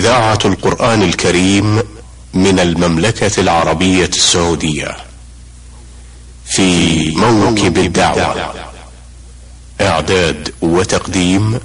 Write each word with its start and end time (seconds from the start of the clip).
إذاعة 0.00 0.38
القرآن 0.44 1.02
الكريم 1.02 1.78
من 2.34 2.58
المملكة 2.58 3.40
العربية 3.40 4.06
السعودية 4.06 4.96
في 6.44 7.10
موكب 7.16 7.78
الدعوة. 7.78 8.54
إعداد 9.80 10.54
وتقديم 10.62 11.58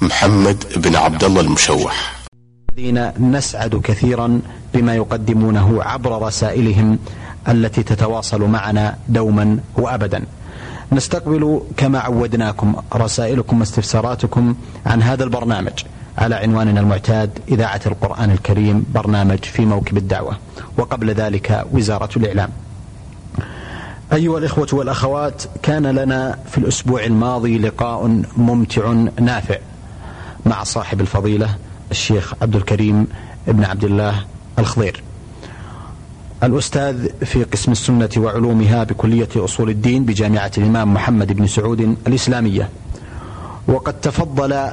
محمد 0.00 0.64
بن 0.76 0.96
عبد 0.96 1.24
الله 1.24 1.40
المشوح. 1.40 2.24
الذين 2.72 3.12
نسعد 3.36 3.80
كثيرا 3.84 4.40
بما 4.74 4.94
يقدمونه 4.94 5.82
عبر 5.82 6.22
رسائلهم 6.22 6.98
التي 7.48 7.82
تتواصل 7.82 8.42
معنا 8.42 8.96
دوما 9.08 9.58
وابدا. 9.76 10.24
نستقبل 10.92 11.60
كما 11.76 11.98
عودناكم 11.98 12.74
رسائلكم 12.94 13.60
واستفساراتكم 13.60 14.54
عن 14.86 15.02
هذا 15.02 15.24
البرنامج. 15.24 15.78
على 16.18 16.34
عنواننا 16.34 16.80
المعتاد 16.80 17.38
إذاعة 17.48 17.80
القرآن 17.86 18.30
الكريم 18.30 18.86
برنامج 18.94 19.38
في 19.44 19.66
موكب 19.66 19.96
الدعوة. 19.96 20.36
وقبل 20.78 21.10
ذلك 21.10 21.64
وزارة 21.72 22.08
الإعلام. 22.16 22.50
أيها 24.12 24.38
الإخوة 24.38 24.68
والأخوات 24.72 25.42
كان 25.62 25.86
لنا 25.86 26.38
في 26.50 26.58
الأسبوع 26.58 27.04
الماضي 27.04 27.58
لقاء 27.58 28.22
ممتع 28.36 28.92
نافع 29.20 29.56
مع 30.46 30.64
صاحب 30.64 31.00
الفضيلة 31.00 31.56
الشيخ 31.90 32.34
عبد 32.42 32.56
الكريم 32.56 33.06
بن 33.46 33.64
عبد 33.64 33.84
الله 33.84 34.24
الخضير. 34.58 35.02
الأستاذ 36.42 37.08
في 37.24 37.44
قسم 37.44 37.72
السنة 37.72 38.10
وعلومها 38.16 38.84
بكلية 38.84 39.28
أصول 39.36 39.70
الدين 39.70 40.04
بجامعة 40.04 40.52
الإمام 40.58 40.94
محمد 40.94 41.32
بن 41.32 41.46
سعود 41.46 41.96
الإسلامية. 42.06 42.68
وقد 43.68 44.00
تفضل 44.00 44.70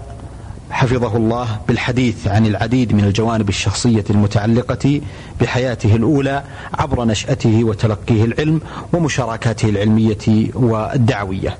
حفظه 0.71 1.17
الله 1.17 1.59
بالحديث 1.67 2.27
عن 2.27 2.45
العديد 2.45 2.93
من 2.93 3.03
الجوانب 3.03 3.49
الشخصية 3.49 4.03
المتعلقة 4.09 5.01
بحياته 5.41 5.95
الأولى 5.95 6.43
عبر 6.73 7.05
نشأته 7.05 7.63
وتلقيه 7.63 8.23
العلم 8.25 8.61
ومشاركاته 8.93 9.69
العلمية 9.69 10.49
والدعوية. 10.53 11.57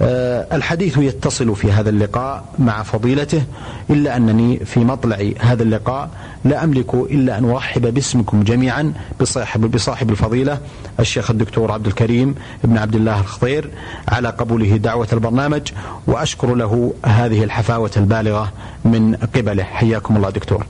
الحديث 0.00 0.98
يتصل 0.98 1.56
في 1.56 1.72
هذا 1.72 1.90
اللقاء 1.90 2.44
مع 2.58 2.82
فضيلته 2.82 3.42
إلا 3.90 4.16
أنني 4.16 4.58
في 4.64 4.80
مطلع 4.80 5.30
هذا 5.38 5.62
اللقاء 5.62 6.10
لا 6.44 6.64
أملك 6.64 6.94
إلا 6.94 7.38
أن 7.38 7.50
أرحب 7.50 7.94
باسمكم 7.94 8.42
جميعا 8.42 8.92
بصاحب, 9.20 9.70
بصاحب 9.70 10.10
الفضيلة 10.10 10.58
الشيخ 11.00 11.30
الدكتور 11.30 11.72
عبد 11.72 11.86
الكريم 11.86 12.34
بن 12.64 12.78
عبد 12.78 12.94
الله 12.94 13.20
الخضير 13.20 13.70
على 14.08 14.28
قبوله 14.28 14.76
دعوة 14.76 15.08
البرنامج 15.12 15.62
وأشكر 16.06 16.54
له 16.54 16.94
هذه 17.06 17.44
الحفاوة 17.44 17.90
البالغة 17.96 18.52
من 18.84 19.14
قبله 19.34 19.62
حياكم 19.62 20.16
الله 20.16 20.30
دكتور 20.30 20.66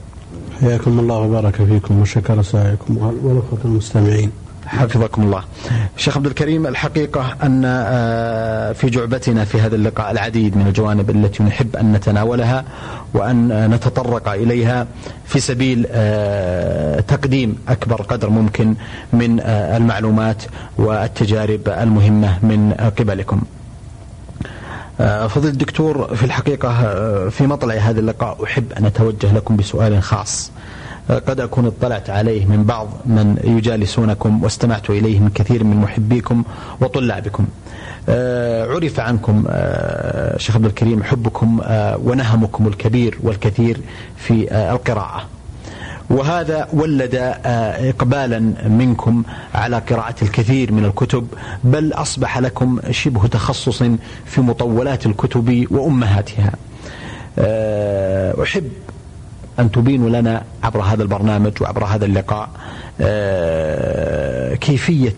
حياكم 0.61 0.99
الله 0.99 1.15
وبارك 1.17 1.55
فيكم 1.55 2.01
وشكر 2.01 2.41
سعيكم 2.41 2.97
والأخوة 2.97 3.59
المستمعين 3.65 4.31
حفظكم 4.67 5.21
الله. 5.21 5.43
شيخ 5.97 6.17
عبد 6.17 6.25
الكريم 6.25 6.67
الحقيقة 6.67 7.35
أن 7.43 7.61
آه، 7.65 8.71
في 8.73 8.89
جعبتنا 8.89 9.45
في 9.45 9.61
هذا 9.61 9.75
اللقاء 9.75 10.11
العديد 10.11 10.57
من 10.57 10.67
الجوانب 10.67 11.09
التي 11.09 11.43
نحب 11.43 11.75
أن 11.75 11.91
نتناولها 11.91 12.63
وأن 13.13 13.69
نتطرق 13.71 14.29
إليها 14.29 14.87
في 15.25 15.39
سبيل 15.39 15.87
آه، 15.91 16.99
تقديم 16.99 17.57
أكبر 17.67 18.01
قدر 18.01 18.29
ممكن 18.29 18.75
من 19.13 19.39
آه، 19.39 19.77
المعلومات 19.77 20.43
والتجارب 20.77 21.69
المهمة 21.69 22.39
من 22.45 22.73
قبلكم. 22.99 23.41
فضيل 25.29 25.51
الدكتور 25.51 26.15
في 26.15 26.23
الحقيقة 26.23 26.69
في 27.29 27.47
مطلع 27.47 27.73
هذا 27.73 27.99
اللقاء 27.99 28.43
أحب 28.43 28.73
أن 28.73 28.85
أتوجه 28.85 29.33
لكم 29.33 29.55
بسؤال 29.55 30.03
خاص. 30.03 30.51
قد 31.09 31.39
أكون 31.39 31.65
اطلعت 31.65 32.09
عليه 32.09 32.45
من 32.45 32.63
بعض 32.63 32.87
من 33.05 33.37
يجالسونكم 33.43 34.43
واستمعت 34.43 34.89
إليه 34.89 35.19
من 35.19 35.29
كثير 35.29 35.63
من 35.63 35.77
محبيكم 35.77 36.43
وطلابكم. 36.81 37.45
آه، 38.09 38.67
عرف 38.67 38.99
عنكم 38.99 39.43
آه، 39.49 40.37
شيخ 40.37 40.55
عبد 40.55 40.65
الكريم 40.65 41.03
حبكم 41.03 41.61
آه، 41.63 41.97
ونهمكم 42.03 42.67
الكبير 42.67 43.19
والكثير 43.23 43.79
في 44.17 44.51
القراءة. 44.71 45.21
وهذا 46.09 46.67
ولد 46.73 47.15
إقبالا 47.89 48.39
منكم 48.67 49.23
على 49.53 49.77
قراءة 49.77 50.15
الكثير 50.21 50.71
من 50.71 50.85
الكتب 50.85 51.27
بل 51.63 51.93
أصبح 51.93 52.37
لكم 52.39 52.79
شبه 52.91 53.27
تخصص 53.27 53.83
في 54.25 54.41
مطولات 54.41 55.05
الكتب 55.05 55.67
وأمهاتها. 55.71 56.51
أحب 58.43 58.69
أن 59.59 59.71
تبينوا 59.71 60.09
لنا 60.09 60.43
عبر 60.63 60.81
هذا 60.81 61.03
البرنامج 61.03 61.51
وعبر 61.61 61.85
هذا 61.85 62.05
اللقاء 62.05 62.49
آه، 63.01 64.55
كيفية 64.55 65.15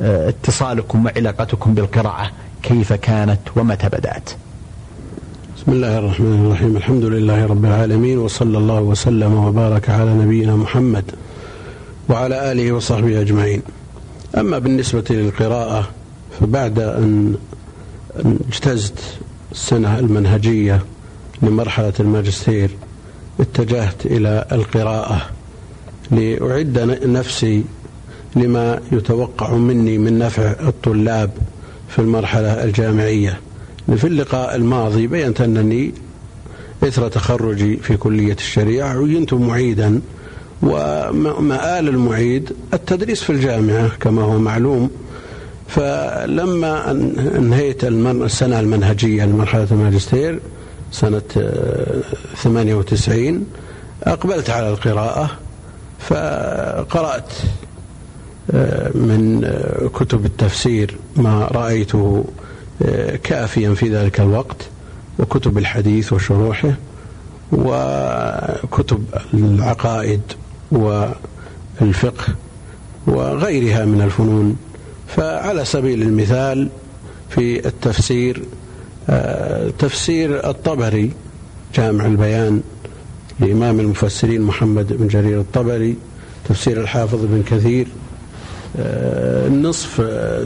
آه، 0.00 0.28
اتصالكم 0.28 1.04
وعلاقتكم 1.06 1.74
بالقراءة 1.74 2.30
كيف 2.62 2.92
كانت 2.92 3.40
ومتى 3.56 3.88
بدأت؟ 3.88 4.30
بسم 5.56 5.72
الله 5.72 5.98
الرحمن 5.98 6.46
الرحيم. 6.46 6.76
الحمد 6.76 7.04
لله 7.04 7.46
رب 7.46 7.64
العالمين 7.64 8.18
وصلى 8.18 8.58
الله 8.58 8.80
وسلم 8.80 9.34
وبارك 9.34 9.90
على 9.90 10.14
نبينا 10.14 10.56
محمد 10.56 11.04
وعلى 12.08 12.52
آله 12.52 12.72
وصحبه 12.72 13.20
أجمعين. 13.20 13.62
أما 14.38 14.58
بالنسبة 14.58 15.04
للقراءة 15.10 15.88
فبعد 16.40 16.78
أن 16.78 17.34
اجتزت 18.48 18.98
السنة 19.52 19.98
المنهجية 19.98 20.80
لمرحلة 21.42 21.92
الماجستير 22.00 22.70
اتجهت 23.40 24.06
إلى 24.06 24.44
القراءة 24.52 25.22
لأعد 26.10 26.78
نفسي 27.06 27.64
لما 28.36 28.80
يتوقع 28.92 29.54
مني 29.54 29.98
من 29.98 30.18
نفع 30.18 30.54
الطلاب 30.68 31.30
في 31.88 31.98
المرحلة 31.98 32.64
الجامعية. 32.64 33.40
في 33.96 34.06
اللقاء 34.06 34.56
الماضي 34.56 35.06
بينت 35.06 35.40
أنني 35.40 35.92
إثر 36.84 37.08
تخرجي 37.08 37.76
في 37.76 37.96
كلية 37.96 38.32
الشريعة 38.32 38.88
عينت 38.98 39.34
معيدا 39.34 40.00
ومآل 40.62 41.88
المعيد 41.88 42.52
التدريس 42.74 43.22
في 43.22 43.30
الجامعة 43.30 43.88
كما 44.00 44.22
هو 44.22 44.38
معلوم. 44.38 44.90
فلما 45.68 46.90
أنهيت 47.38 47.84
السنة 47.84 48.60
المنهجية 48.60 49.24
لمرحلة 49.24 49.66
الماجستير 49.70 50.40
سنة 50.92 51.22
98 52.36 53.46
آه، 54.04 54.12
أقبلت 54.12 54.50
على 54.50 54.70
القراءة 54.70 55.30
فقرأت 55.98 57.32
آه، 58.50 58.90
من 58.94 59.44
آه، 59.44 59.88
كتب 59.88 60.26
التفسير 60.26 60.96
ما 61.16 61.48
رأيته 61.52 62.24
كافيا 63.22 63.74
في 63.74 63.88
ذلك 63.88 64.20
الوقت 64.20 64.56
وكتب 65.18 65.58
الحديث 65.58 66.12
وشروحه 66.12 66.74
وكتب 67.52 69.04
العقائد 69.34 70.20
والفقه 70.72 72.34
وغيرها 73.06 73.84
من 73.84 74.02
الفنون. 74.02 74.56
فعلى 75.08 75.64
سبيل 75.64 76.02
المثال 76.02 76.68
في 77.30 77.66
التفسير 77.66 78.42
تفسير 79.78 80.48
الطبري 80.50 81.10
جامع 81.74 82.06
البيان 82.06 82.60
لإمام 83.40 83.80
المفسرين 83.80 84.42
محمد 84.42 84.92
بن 84.92 85.08
جرير 85.08 85.40
الطبري 85.40 85.96
تفسير 86.48 86.80
الحافظ 86.80 87.24
بن 87.24 87.42
كثير 87.42 87.86
آه، 88.78 89.48
نصف 89.48 90.00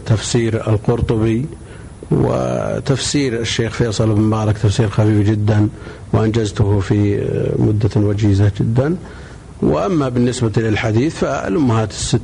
تفسير 0.06 0.68
القرطبي 0.70 1.46
وتفسير 2.10 3.40
الشيخ 3.40 3.72
فيصل 3.72 4.14
بن 4.14 4.20
مبارك 4.20 4.58
تفسير 4.58 4.88
خفيف 4.88 5.26
جدا 5.26 5.68
وأنجزته 6.12 6.80
في 6.80 7.24
مدة 7.58 7.90
وجيزة 7.96 8.52
جدا. 8.60 8.96
وأما 9.62 10.08
بالنسبة 10.08 10.52
للحديث 10.56 11.14
فالأمهات 11.16 11.90
الست 11.90 12.20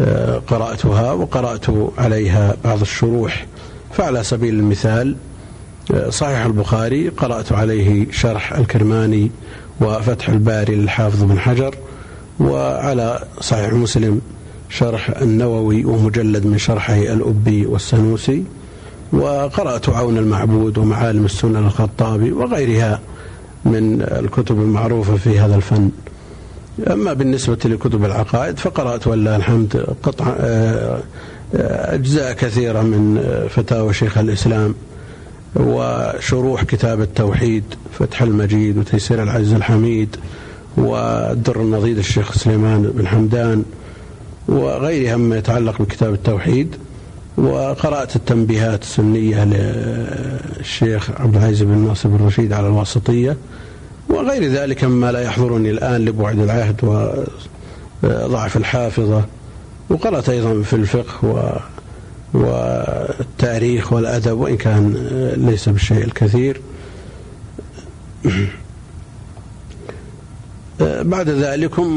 آه، 0.00 0.38
قرأتها 0.38 1.12
وقرأت 1.12 1.66
عليها 1.98 2.56
بعض 2.64 2.80
الشروح 2.80 3.46
فعلى 3.92 4.24
سبيل 4.24 4.54
المثال 4.54 5.16
صحيح 6.08 6.44
البخاري 6.44 7.08
قرأت 7.08 7.52
عليه 7.52 8.06
شرح 8.10 8.52
الكرماني 8.52 9.30
وفتح 9.80 10.28
الباري 10.28 10.74
للحافظ 10.74 11.22
بن 11.22 11.38
حجر 11.38 11.74
وعلى 12.40 13.24
صحيح 13.40 13.72
مسلم 13.72 14.20
شرح 14.68 15.10
النووي 15.10 15.84
ومجلد 15.84 16.46
من 16.46 16.58
شرحه 16.58 16.96
الأبي 16.96 17.66
والسنوسي 17.66 18.44
وقرأت 19.12 19.88
عون 19.88 20.18
المعبود 20.18 20.78
ومعالم 20.78 21.24
السنة 21.24 21.60
للخطابي 21.60 22.32
وغيرها 22.32 23.00
من 23.64 24.02
الكتب 24.02 24.60
المعروفة 24.60 25.16
في 25.16 25.38
هذا 25.38 25.56
الفن. 25.56 25.90
أما 26.90 27.12
بالنسبة 27.12 27.58
لكتب 27.64 28.04
العقائد 28.04 28.58
فقرأت 28.58 29.06
ولله 29.06 29.36
الحمد 29.36 29.86
قطع 30.02 30.26
آه، 30.40 31.00
آه، 31.54 31.94
أجزاء 31.94 32.32
كثيرة 32.32 32.82
من 32.82 33.18
آه، 33.24 33.46
فتاوى 33.46 33.92
شيخ 33.92 34.18
الإسلام 34.18 34.74
وشروح 35.56 36.62
كتاب 36.62 37.00
التوحيد 37.00 37.64
فتح 37.98 38.22
المجيد 38.22 38.78
وتيسير 38.78 39.22
العز 39.22 39.52
الحميد 39.52 40.16
والدر 40.76 41.60
النضيد 41.60 41.98
الشيخ 41.98 42.32
سليمان 42.32 42.82
بن 42.82 43.06
حمدان 43.06 43.64
وغيرها 44.48 45.16
مما 45.16 45.36
يتعلق 45.36 45.82
بكتاب 45.82 46.14
التوحيد 46.14 46.76
وقرأت 47.36 48.16
التنبيهات 48.16 48.82
السنية 48.82 49.44
للشيخ 49.44 51.10
عبد 51.20 51.36
العزيز 51.36 51.62
بن 51.62 51.78
ناصر 51.78 52.08
بن 52.08 52.26
رشيد 52.26 52.52
على 52.52 52.66
الواسطية 52.66 53.36
وغير 54.08 54.44
ذلك 54.44 54.84
مما 54.84 55.12
لا 55.12 55.20
يحضرني 55.20 55.70
الآن 55.70 56.04
لبعد 56.04 56.38
العهد 56.38 56.80
وضعف 58.02 58.56
الحافظة 58.56 59.24
وقرأت 59.90 60.28
أيضا 60.28 60.62
في 60.62 60.76
الفقه 60.76 61.24
و 61.28 61.58
والتأريخ 62.34 63.92
والأدب 63.92 64.38
وإن 64.38 64.56
كان 64.56 64.92
ليس 65.36 65.68
بالشيء 65.68 66.04
الكثير. 66.04 66.60
بعد 70.80 71.28
ذلكم 71.28 71.96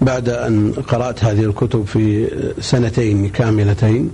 بعد 0.00 0.28
أن 0.28 0.72
قرأت 0.72 1.24
هذه 1.24 1.44
الكتب 1.44 1.84
في 1.86 2.28
سنتين 2.60 3.28
كاملتين 3.28 4.10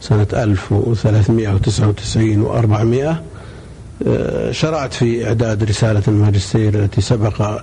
سنة 0.00 0.26
1399 0.32 2.44
و400 2.44 3.14
شرعت 4.50 4.92
في 4.92 5.26
إعداد 5.26 5.64
رسالة 5.64 6.02
الماجستير 6.08 6.74
التي 6.74 7.00
سبق 7.00 7.60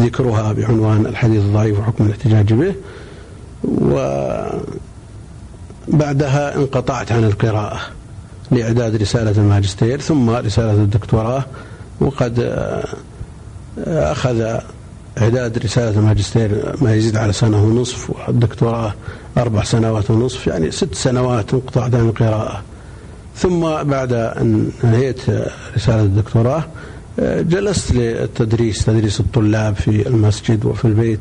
ذكرها 0.00 0.52
بعنوان 0.52 1.06
الحديث 1.06 1.40
الضعيف 1.42 1.78
وحكم 1.78 2.06
الاحتجاج 2.06 2.52
به. 2.52 2.74
وبعدها 5.88 6.56
انقطعت 6.56 7.12
عن 7.12 7.24
القراءة 7.24 7.80
لإعداد 8.50 8.96
رسالة 8.96 9.30
الماجستير 9.30 10.00
ثم 10.00 10.30
رسالة 10.30 10.72
الدكتوراه 10.72 11.44
وقد 12.00 12.52
أخذ 13.86 14.58
إعداد 15.18 15.58
رسالة 15.58 15.98
الماجستير 15.98 16.76
ما 16.80 16.94
يزيد 16.94 17.16
على 17.16 17.32
سنة 17.32 17.64
ونصف 17.64 18.10
والدكتوراه 18.10 18.94
أربع 19.38 19.64
سنوات 19.64 20.10
ونصف 20.10 20.46
يعني 20.46 20.70
ست 20.70 20.94
سنوات 20.94 21.54
انقطعت 21.54 21.94
عن 21.94 22.00
القراءة. 22.08 22.62
ثم 23.36 23.60
بعد 23.82 24.12
أن 24.12 24.70
انهيت 24.84 25.20
رسالة 25.76 26.02
الدكتوراه 26.02 26.64
جلست 27.22 27.92
للتدريس 27.92 28.84
تدريس 28.84 29.20
الطلاب 29.20 29.74
في 29.74 30.08
المسجد 30.08 30.64
وفي 30.64 30.84
البيت 30.84 31.20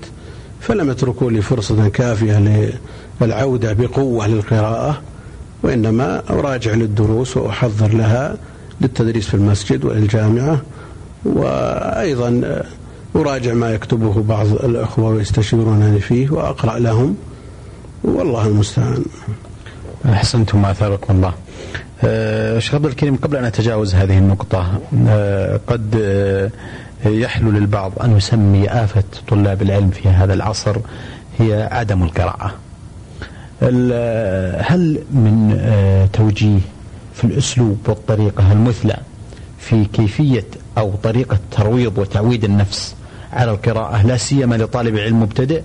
فلم 0.62 0.90
يتركوا 0.92 1.32
لي 1.32 1.42
فرصة 1.42 1.88
كافية 1.88 2.38
للعودة 3.22 3.74
بقوة 3.74 4.28
للقراءة 4.28 5.02
وإنما 5.64 6.24
أراجع 6.30 6.72
للدروس 6.74 7.38
وأحضر 7.38 7.88
لها 7.94 8.38
للتدريس 8.82 9.28
في 9.28 9.34
المسجد 9.34 9.86
وللجامعة. 9.86 10.62
وأيضا 11.26 12.64
أراجع 13.16 13.54
ما 13.54 13.72
يكتبه 13.74 14.24
بعض 14.24 14.48
الأخوة 14.48 15.10
ويستشيرونني 15.10 16.00
فيه 16.00 16.30
وأقرأ 16.30 16.80
لهم. 16.80 17.16
والله 18.04 18.48
المستعان. 18.48 19.06
أحسنتم 20.06 20.66
أثابكم 20.66 21.16
الله. 21.16 21.34
أه 22.04 22.60
شيخ 22.60 22.76
عبد 22.76 22.86
الكريم 22.86 23.16
قبل 23.16 23.36
أن 23.38 23.46
أتجاوز 23.46 23.96
هذه 23.96 24.18
النقطة 24.18 24.80
أه 25.08 25.60
قد 25.68 25.96
يحلو 27.06 27.52
للبعض 27.52 27.92
أن 28.04 28.18
يسمي 28.18 28.70
آفة 28.70 29.04
طلاب 29.28 29.62
العلم 29.62 29.90
في 29.90 30.10
هذا 30.10 30.34
العصر 30.34 30.78
هي 31.40 31.70
عدم 31.72 32.04
القراءة. 32.04 32.54
هل 33.62 35.00
من 35.12 35.58
أه، 35.62 36.06
توجيه 36.06 36.60
في 37.14 37.24
الأسلوب 37.24 37.78
والطريقة 37.88 38.52
المثلى 38.52 38.98
في 39.60 39.86
كيفية 39.86 40.46
أو 40.78 40.92
طريقة 41.04 41.38
ترويض 41.52 41.98
وتعويد 41.98 42.44
النفس 42.44 42.96
على 43.34 43.52
القراءة 43.52 44.08
لا 44.08 44.18
سيما 44.18 44.56
لطالب 44.56 44.98
علم 44.98 45.22
مبتدئ 45.22 45.62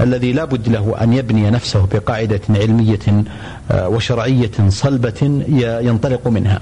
الذي 0.00 0.32
لا 0.32 0.44
بد 0.44 0.68
له 0.68 1.02
أن 1.02 1.12
يبني 1.12 1.50
نفسه 1.50 1.86
بقاعدة 1.92 2.40
علمية 2.50 3.24
آه، 3.70 3.88
وشرعية 3.88 4.50
صلبة 4.68 5.44
ينطلق 5.80 6.28
منها. 6.28 6.60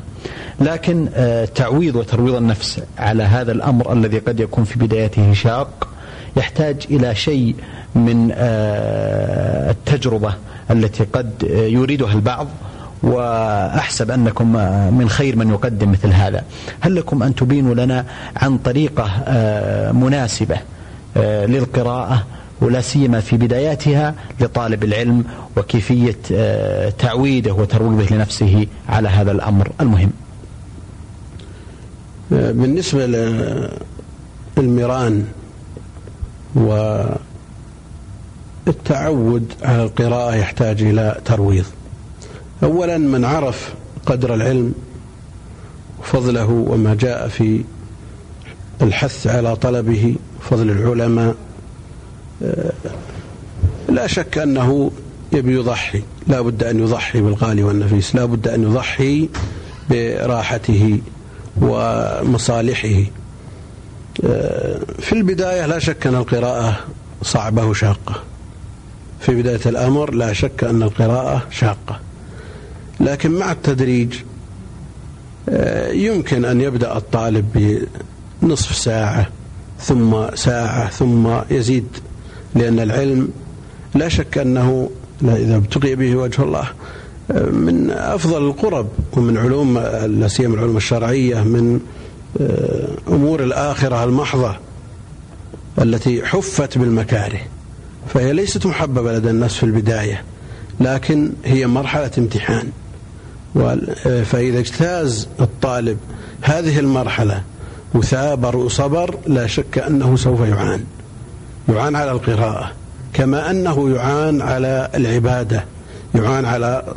لكن 0.61 1.09
آه، 1.15 1.45
تعويض 1.45 1.97
وترويض 1.97 2.35
النفس 2.35 2.81
على 2.99 3.23
هذا 3.23 3.53
الأمر 3.53 3.93
الذي 3.93 4.19
قد 4.19 4.41
يكون 4.41 4.65
في 4.65 4.79
بدايته 4.79 5.33
شاق 5.33 5.94
يحتاج 6.37 6.77
إلى 6.91 7.15
شيء 7.15 7.55
من 7.95 8.31
آه، 8.35 9.71
التجربة 9.71 10.35
التي 10.71 11.05
قد 11.05 11.31
يريدها 11.51 12.13
البعض 12.13 12.49
وأحسب 13.05 14.11
أنكم 14.11 14.53
من 14.95 15.09
خير 15.09 15.37
من 15.37 15.51
يقدم 15.51 15.91
مثل 15.91 16.09
هذا. 16.09 16.45
هل 16.81 16.95
لكم 16.95 17.23
أن 17.23 17.35
تبينوا 17.35 17.75
لنا 17.75 18.05
عن 18.37 18.59
طريقة 18.59 19.11
آه، 19.27 19.93
مناسبة 19.93 20.57
آه، 21.17 21.47
للقراءة 21.47 22.27
ولا 22.61 22.81
سيما 22.81 23.21
في 23.21 23.37
بداياتها 23.37 24.15
لطالب 24.41 24.85
العلم 24.85 25.25
وكيفية 25.57 26.19
آه، 26.33 26.91
تعويده 26.91 27.53
وترويضه 27.53 28.15
لنفسه 28.17 28.67
على 28.89 29.09
هذا 29.09 29.33
الأمر 29.33 29.73
المهم؟ 29.81 30.11
بالنسبة 32.31 33.07
للميران 34.57 35.25
والتعود 38.67 39.53
على 39.63 39.83
القراءة 39.83 40.35
يحتاج 40.35 40.83
إلى 40.83 41.21
ترويض. 41.25 41.65
أولا 42.63 42.99
من 42.99 43.25
عرف 43.25 43.75
قدر 44.07 44.35
العلم 44.35 44.75
وفضله 46.01 46.51
وما 46.51 46.95
جاء 46.95 47.29
في 47.29 47.65
الحث 48.83 49.27
على 49.27 49.57
طلبه 49.57 50.17
فضل 50.41 50.71
العلماء 50.71 51.35
آه، 52.43 52.73
لا 53.89 54.07
شك 54.07 54.39
أنه 54.39 54.91
يبي 55.33 55.55
يضحي 55.55 56.03
لا 56.27 56.41
بد 56.41 56.65
أن 56.65 56.79
يضحي 56.81 57.21
بالغالي 57.21 57.63
والنفيس 57.63 58.15
لا 58.15 58.25
بد 58.25 58.49
أن 58.49 58.63
يضحي 58.63 59.29
براحته 59.91 60.99
ومصالحه. 61.63 63.05
في 65.01 65.13
البداية 65.13 65.67
لا 65.67 65.79
شك 65.79 66.07
أن 66.07 66.15
القراءة 66.15 66.77
صعبة 67.23 67.65
وشاقة. 67.65 68.23
في 69.21 69.35
بداية 69.35 69.61
الأمر 69.67 70.15
لا 70.15 70.33
شك 70.33 70.65
أن 70.65 70.83
القراءة 70.83 71.43
شاقة. 71.51 72.01
لكن 73.01 73.31
مع 73.31 73.53
التدريج 73.53 74.15
آه، 75.49 75.93
يمكن 75.93 76.45
أن 76.45 76.61
يبدأ 76.61 76.97
الطالب 76.97 77.79
بنصف 78.43 78.77
ساعة 78.77 79.29
ثم 79.81 80.35
ساعة 80.35 80.91
ثم 80.91 81.29
يزيد 81.51 81.87
لأن 82.55 82.81
العلم 82.81 83.29
لا 83.95 84.09
شك 84.09 84.39
أنه 84.39 84.91
إذا 85.23 85.57
ابتغي 85.57 85.95
به 85.95 86.17
وجه 86.17 86.43
الله 86.43 86.69
آه، 87.31 87.47
من 87.47 87.91
أفضل 87.91 88.47
القرب 88.47 88.89
ومن 89.13 89.37
علوم 89.37 89.79
لا 90.07 90.29
سيما 90.29 90.55
العلوم 90.55 90.77
الشرعية 90.77 91.43
من 91.43 91.81
أمور 93.09 93.43
الآخرة 93.43 94.05
المحضة 94.05 94.57
التي 95.79 96.27
حفت 96.27 96.79
بالمكاره 96.79 97.41
فهي 98.09 98.33
ليست 98.33 98.67
محببة 98.67 99.13
لدى 99.13 99.31
الناس 99.31 99.55
في 99.55 99.63
البداية 99.63 100.23
لكن 100.81 101.33
هي 101.45 101.67
مرحلة 101.67 102.11
امتحان. 102.19 102.69
فإذا 104.25 104.59
اجتاز 104.59 105.29
الطالب 105.41 105.99
هذه 106.43 106.79
المرحلة 106.79 107.43
وثابر 107.95 108.57
وصبر 108.57 109.19
لا 109.27 109.47
شك 109.47 109.79
أنه 109.79 110.17
سوف 110.17 110.41
يعان. 110.41 110.85
يعان 111.69 111.97
على 111.97 112.11
القراءة 112.13 112.73
كما 113.13 113.51
أنه 113.51 113.91
يعان 113.91 114.43
على 114.43 114.91
العبادة 114.95 115.65
يعان 116.15 116.45
على 116.45 116.95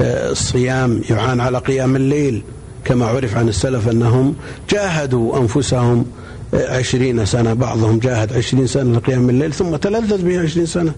آه، 0.00 0.30
الصيام 0.30 1.02
يعان 1.10 1.40
على 1.40 1.58
قيام 1.58 1.96
الليل. 1.96 2.42
كما 2.84 3.06
عرف 3.06 3.36
عن 3.36 3.48
السلف 3.48 3.88
أنهم 3.88 4.34
جاهدوا 4.70 5.38
أنفسهم 5.38 6.06
عشرين 6.54 7.26
سنة 7.26 7.52
بعضهم 7.52 7.98
جاهد 7.98 8.32
عشرين 8.32 8.66
سنة 8.66 8.96
لقيام 8.96 9.30
الليل 9.30 9.52
ثم 9.52 9.76
تلذذ 9.76 10.22
به 10.22 10.40
عشرين 10.40 10.66
سنة. 10.66 10.92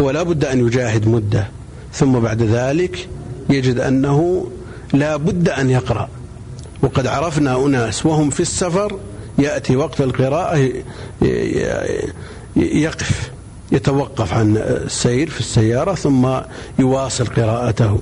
هو 0.00 0.10
لا 0.10 0.22
بد 0.22 0.44
أن 0.44 0.66
يجاهد 0.66 1.08
مدة. 1.08 1.48
ثم 1.92 2.12
بعد 2.12 2.42
ذلك 2.42 3.08
يجد 3.50 3.78
أنه 3.78 4.46
لا 4.92 5.16
بد 5.16 5.48
أن 5.48 5.70
يقرأ. 5.70 6.08
وقد 6.82 7.06
عرفنا 7.06 7.66
أناس 7.66 8.06
وهم 8.06 8.30
في 8.30 8.40
السفر 8.40 8.98
يأتي 9.38 9.76
وقت 9.76 10.00
القراءة 10.00 10.72
يقف 12.56 13.30
يتوقف 13.72 14.34
عن 14.34 14.56
السير 14.56 15.30
في 15.30 15.40
السيارة 15.40 15.94
ثم 15.94 16.28
يواصل 16.78 17.26
قراءته. 17.26 17.98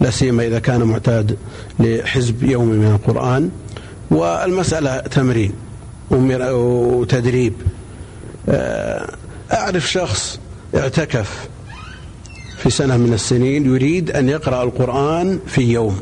لا 0.00 0.10
سيما 0.10 0.46
إذا 0.46 0.58
كان 0.58 0.82
معتاد 0.82 1.36
لحزب 1.78 2.42
يومي 2.42 2.76
من 2.76 2.86
القرآن. 2.86 3.50
والمسألة 4.10 4.98
تمرين 4.98 5.52
وتدريب. 6.10 7.52
أعرف 9.52 9.90
شخص 9.90 10.38
اعتكف 10.74 11.48
في 12.58 12.70
سنة 12.70 12.96
من 12.96 13.12
السنين 13.12 13.66
يريد 13.66 14.10
أن 14.10 14.28
يقرأ 14.28 14.62
القرآن 14.62 15.38
في 15.46 15.62
يوم. 15.62 16.00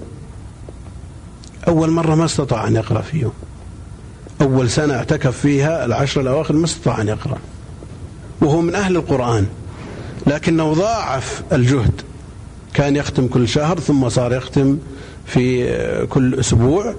أول 1.69 1.91
مرة 1.91 2.15
ما 2.15 2.25
استطاع 2.25 2.69
أن 2.69 2.77
يقرأ 2.77 3.01
في 3.01 3.19
يوم. 3.19 3.33
أول 4.41 4.71
سنة 4.71 4.95
اعتكف 4.95 5.39
فيها 5.39 5.85
العشر 5.85 6.21
الأواخر 6.21 6.55
ما 6.55 6.65
استطاع 6.65 7.01
أن 7.01 7.09
يقرأ. 7.09 7.39
وهو 8.41 8.61
من 8.61 8.75
أهل 8.75 8.97
القرآن. 8.97 9.47
لكنه 10.27 10.73
ضاعف 10.73 11.43
الجهد. 11.53 12.03
كان 12.79 12.97
يختم 12.97 13.27
كل 13.27 13.49
شهر 13.49 13.81
ثم 13.81 14.09
صار 14.09 14.35
يختم 14.35 14.79
في 15.27 15.67
كل 16.07 16.35
أسبوع. 16.35 16.95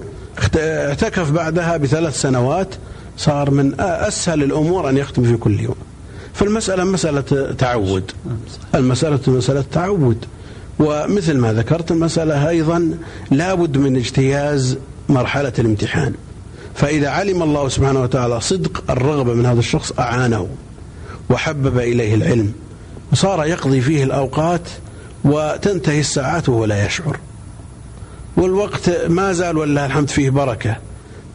اعتكف 0.58 1.32
بعدها 1.32 1.78
بثلاث 1.78 2.22
سنوات. 2.22 2.76
صار 3.18 3.52
من 3.52 3.82
أسهل 3.82 4.44
الأمور 4.44 4.90
أن 4.90 4.98
يختم 4.98 5.24
في 5.24 5.38
كل 5.38 5.60
يوم. 5.60 5.76
فالمسألة 6.34 6.84
مسألة 6.84 7.52
تعود. 7.58 8.12
المسألة 8.76 9.20
مسألة 9.28 9.64
تعود. 9.72 10.26
ومثل 10.80 11.38
ما 11.38 11.54
ذكرت 11.54 11.92
المسألة 11.92 12.50
أيضا 12.50 12.98
لابد 13.32 13.78
من 13.78 13.96
اجتياز 13.96 14.78
مرحلة 15.10 15.54
الامتحان. 15.60 16.14
فإذا 16.76 17.10
علم 17.10 17.44
الله 17.44 17.70
سبحانه 17.70 18.02
وتعالى 18.02 18.42
صدق 18.42 18.84
الرغبة 18.90 19.34
من 19.34 19.46
هذا 19.46 19.60
الشخص 19.60 19.92
أعانه 20.00 20.48
وحبب 21.30 21.78
إليه 21.78 22.16
العلم. 22.16 22.54
وصار 23.12 23.46
يقضي 23.46 23.82
فيه 23.82 24.04
الأوقات 24.04 24.62
وتنتهي 25.24 26.00
الساعات 26.00 26.50
وهو 26.50 26.66
لا 26.66 26.86
يشعر. 26.86 27.18
والوقت 28.38 28.90
ما 29.08 29.34
زال 29.34 29.58
ولله 29.58 29.86
الحمد 29.86 30.10
فيه 30.10 30.30
بركة 30.30 30.78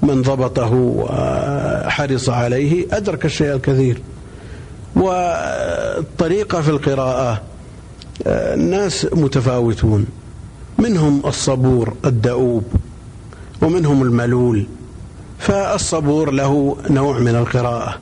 من 0.03 0.23
ضبطه 0.23 0.73
وحرص 0.75 2.29
عليه 2.29 2.87
أدرك 2.93 3.25
الشيء 3.25 3.55
الكثير. 3.55 4.00
والطريقة 4.97 6.62
في 6.62 6.69
القراءة 6.69 7.43
الناس 8.26 9.07
متفاوتون. 9.12 10.07
منهم 10.79 11.23
الصبور 11.26 11.95
الدؤوب. 12.05 12.64
ومنهم 13.62 14.03
الملول. 14.03 14.67
فالصبور 15.38 16.31
له 16.31 16.76
نوع 16.91 17.19
من 17.19 17.37
القراءة. 17.37 17.99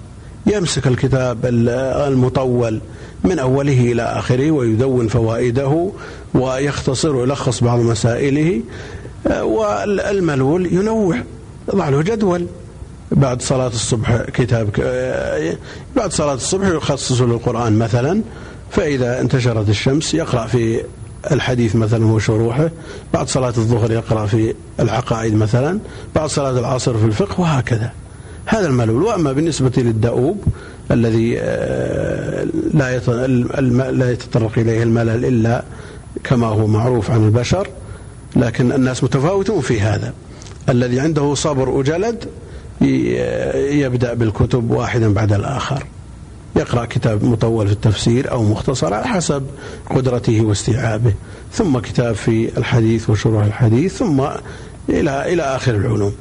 يمسك 0.47 0.87
الكتاب 0.87 1.39
المطول. 1.45 2.81
من 3.25 3.39
أوله 3.39 3.93
إلى 3.93 4.03
آخره 4.03 4.51
ويدون 4.51 5.09
فوائده 5.09 5.91
ويختصر 6.35 7.17
ويلخص 7.17 7.65
بعض 7.65 7.79
مسائله 7.79 8.61
والملول 9.43 10.67
ينوع. 10.67 11.17
يضع 11.73 11.89
له 11.89 12.03
جدول. 12.03 12.47
بعد 13.13 13.43
صلاة 13.43 13.69
الصبح 13.69 14.23
كتاب 14.23 14.69
بعد 15.97 16.13
صلاة 16.13 16.35
الصبح 16.35 16.67
يخصص 16.67 17.21
للقرآن 17.21 17.79
مثلا 17.79 18.23
فإذا 18.71 19.21
انتشرت 19.21 19.69
الشمس 19.69 20.15
يقرأ 20.15 20.47
في 20.47 20.85
الحديث 21.33 21.77
مثلا 21.77 22.07
وشروحه 22.07 22.71
بعد 23.15 23.29
صلاة 23.29 23.49
الظهر 23.49 23.93
يقرأ 23.93 24.27
في 24.27 24.55
العقائد 24.81 25.35
مثلا 25.35 25.79
بعد 26.15 26.29
صلاة 26.29 26.59
العصر 26.59 26.99
في 26.99 27.05
الفقه 27.05 27.41
وهكذا. 27.41 27.93
هذا 28.47 28.67
الملول. 28.67 29.03
وأما 29.03 29.33
بالنسبة 29.33 29.73
للدؤوب 29.77 30.45
الذي 30.91 31.39
آه، 31.39 32.47
لا 32.75 33.01
لا 33.91 34.11
يتطرق 34.11 34.59
إليه 34.59 34.83
الملل 34.83 35.25
إلا 35.25 35.65
كما 36.25 36.47
هو 36.47 36.67
معروف 36.67 37.11
عن 37.11 37.25
البشر 37.25 37.69
لكن 38.37 38.73
الناس 38.73 39.05
متفاوتون 39.05 39.61
في 39.61 39.81
هذا. 39.81 40.13
الذي 40.69 41.01
عنده 41.01 41.35
صبر 41.35 41.69
وجلد 41.69 42.25
يبدأ 43.71 44.15
بالكتب 44.15 44.71
واحدا 44.71 45.13
بعد 45.15 45.33
الآخر. 45.33 45.85
يقرأ 46.57 46.85
كتاب 46.85 47.25
مطول 47.25 47.67
في 47.67 47.73
التفسير 47.73 48.31
أو 48.31 48.43
مختصر 48.43 48.95
على 48.95 49.07
حسب 49.07 49.47
قدرته 49.91 50.41
واستيعابه. 50.41 51.15
ثم 51.53 51.79
كتاب 51.79 52.15
في 52.15 52.59
الحديث 52.59 53.11
وشروح 53.11 53.45
الحديث 53.45 53.97
ثم 53.97 54.21
إلى 54.89 55.33
إلى 55.33 55.43
آخر 55.43 55.75
العلوم. 55.75 56.13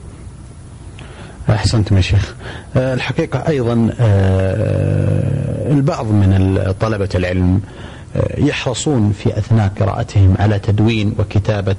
أحسنتم 1.52 1.98
يا 1.98 2.02
شيخ. 2.02 2.36
آه، 2.78 2.94
الحقيقة 2.94 3.48
أيضا 3.48 3.90
آه، 4.00 5.72
البعض 5.72 6.06
من 6.06 6.62
طلبة 6.80 7.10
العلم 7.16 7.62
آه، 8.16 8.40
يحرصون 8.40 9.12
في 9.12 9.38
أثناء 9.38 9.72
قراءتهم 9.80 10.36
على 10.40 10.60
تدوين 10.60 11.16
وكتابة 11.20 11.76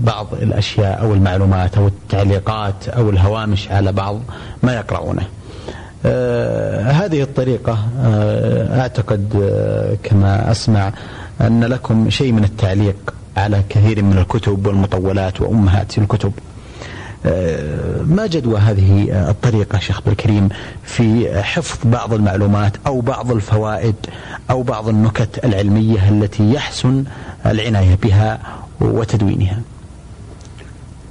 بعض 0.00 0.26
الأشياء 0.42 1.00
أو 1.00 1.14
المعلومات 1.14 1.78
أو 1.78 1.86
التعليقات 1.86 2.88
أو 2.88 3.10
الهوامش 3.10 3.70
على 3.70 3.92
بعض 3.92 4.20
ما 4.62 4.74
يقرؤونه. 4.74 5.22
هذه 6.90 7.22
الطريقة 7.22 7.78
أعتقد 8.80 9.52
كما 10.02 10.50
أسمع 10.50 10.92
أن 11.40 11.64
لكم 11.64 12.10
شيء 12.10 12.32
من 12.32 12.44
التعليق 12.44 13.14
على 13.36 13.62
كثير 13.68 14.02
من 14.02 14.18
الكتب 14.18 14.66
والمطولات 14.66 15.40
وأمهات 15.40 15.98
الكتب. 15.98 16.32
ما 18.06 18.26
جدوى 18.30 18.58
هذه 18.60 19.08
الطريقة 19.30 19.78
شيخ 19.78 20.00
الكريم 20.06 20.48
في 20.84 21.42
حفظ 21.42 21.78
بعض 21.84 22.12
المعلومات 22.14 22.72
أو 22.86 23.00
بعض 23.00 23.32
الفوائد 23.32 23.94
أو 24.50 24.62
بعض 24.62 24.88
النكت 24.88 25.44
العلمية 25.44 26.08
التي 26.08 26.52
يحسن 26.52 27.04
العناية 27.46 27.98
بها 28.02 28.38
وتدوينها؟ 28.80 29.60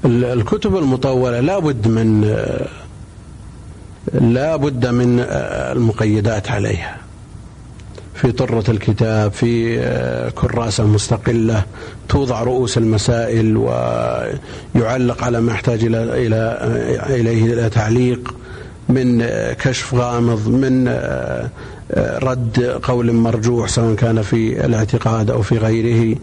الكتب 0.06 0.76
المطولة 0.78 1.40
لا 1.40 1.60
بد 1.60 1.88
من 1.88 2.22
لا 4.14 4.56
بد 4.56 4.88
من 4.88 5.20
المقيدات 5.30 6.52
عليها. 6.52 6.96
في 8.18 8.32
طرة 8.32 8.64
الكتاب 8.70 9.32
في 9.32 9.80
آه، 9.80 10.30
كراسة 10.30 10.88
مستقلة 10.88 11.64
توضع 12.10 12.44
رؤوس 12.44 12.78
المسائل 12.78 13.58
ويعلق 13.58 15.24
على 15.24 15.42
ما 15.42 15.52
يحتاج 15.52 15.84
إلى 15.84 16.28
إلى 16.28 16.36
آه، 16.36 17.16
إليه 17.16 17.54
إلى 17.54 17.70
تعليق 17.70 18.36
من 18.90 19.22
آه، 19.22 19.54
كشف 19.54 19.94
غامض 19.94 20.48
من 20.48 20.88
رد 21.98 22.80
قول 22.84 23.14
مرجوح 23.14 23.70
سواء 23.70 23.96
كان 23.96 24.22
في 24.22 24.66
الاعتقاد 24.66 25.32
أو 25.32 25.42
في 25.42 25.58
غيره. 25.58 26.16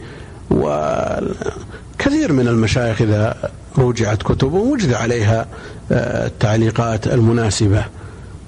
وكثير 0.51 2.33
من 2.33 2.49
المشايخ 2.49 3.03
إذا 3.03 3.51
رجعت 3.79 4.23
كتبهم 4.23 4.71
وجد 4.71 4.93
عليها 4.93 5.47
التعليقات 5.91 7.07
المناسبة. 7.07 7.85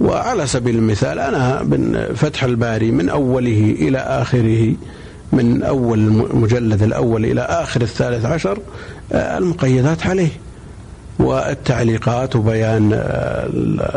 وعلى 0.00 0.46
سبيل 0.46 0.74
المثال 0.74 1.18
أنا 1.18 1.62
من 1.62 2.08
فتح 2.14 2.44
الباري 2.44 2.90
من 2.90 3.08
أوله 3.08 3.76
إلى 3.78 3.98
آخره 3.98 4.74
من 5.32 5.62
أول 5.62 5.98
المجلد 5.98 6.82
الأول 6.82 7.24
إلى 7.24 7.40
آخر 7.40 7.82
الثالث 7.82 8.24
عشر 8.24 8.58
آه، 9.12 9.38
المقيدات 9.38 10.06
عليه. 10.06 10.28
والتعليقات 11.18 12.36
وبيان 12.36 12.92
آه، 12.92 13.46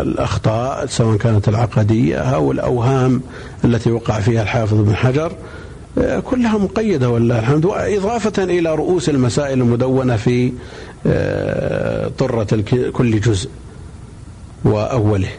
الأخطاء 0.02 0.86
سواء 0.86 1.18
كانت 1.18 1.48
العقدية 1.48 2.18
أو 2.18 2.52
الأوهام 2.52 3.22
التي 3.66 3.92
وقع 3.92 4.20
فيها 4.20 4.42
الحافظ 4.42 4.78
بن 4.78 4.96
حجر 4.96 5.32
آه، 5.98 6.20
كلها 6.20 6.58
مقيدة 6.58 7.10
والله 7.10 7.40
الحمد. 7.40 7.66
وإضافة 7.66 8.44
إلى 8.44 8.76
رؤوس 8.76 9.10
المسائل 9.10 9.62
المدونة 9.62 10.16
في 10.16 10.54
طرة 12.18 12.64
كل 12.92 13.20
جزء 13.20 13.50
وأوله. 14.66 15.30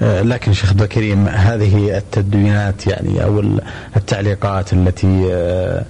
لكن 0.00 0.52
شيخ 0.52 0.70
عبد 0.70 0.82
الكريم 0.82 1.28
هذه 1.28 1.96
التدوينات 1.96 2.86
يعني 2.86 3.24
أو 3.24 3.44
التعليقات 3.96 4.72
التي 4.72 5.28
آه، 5.32 5.84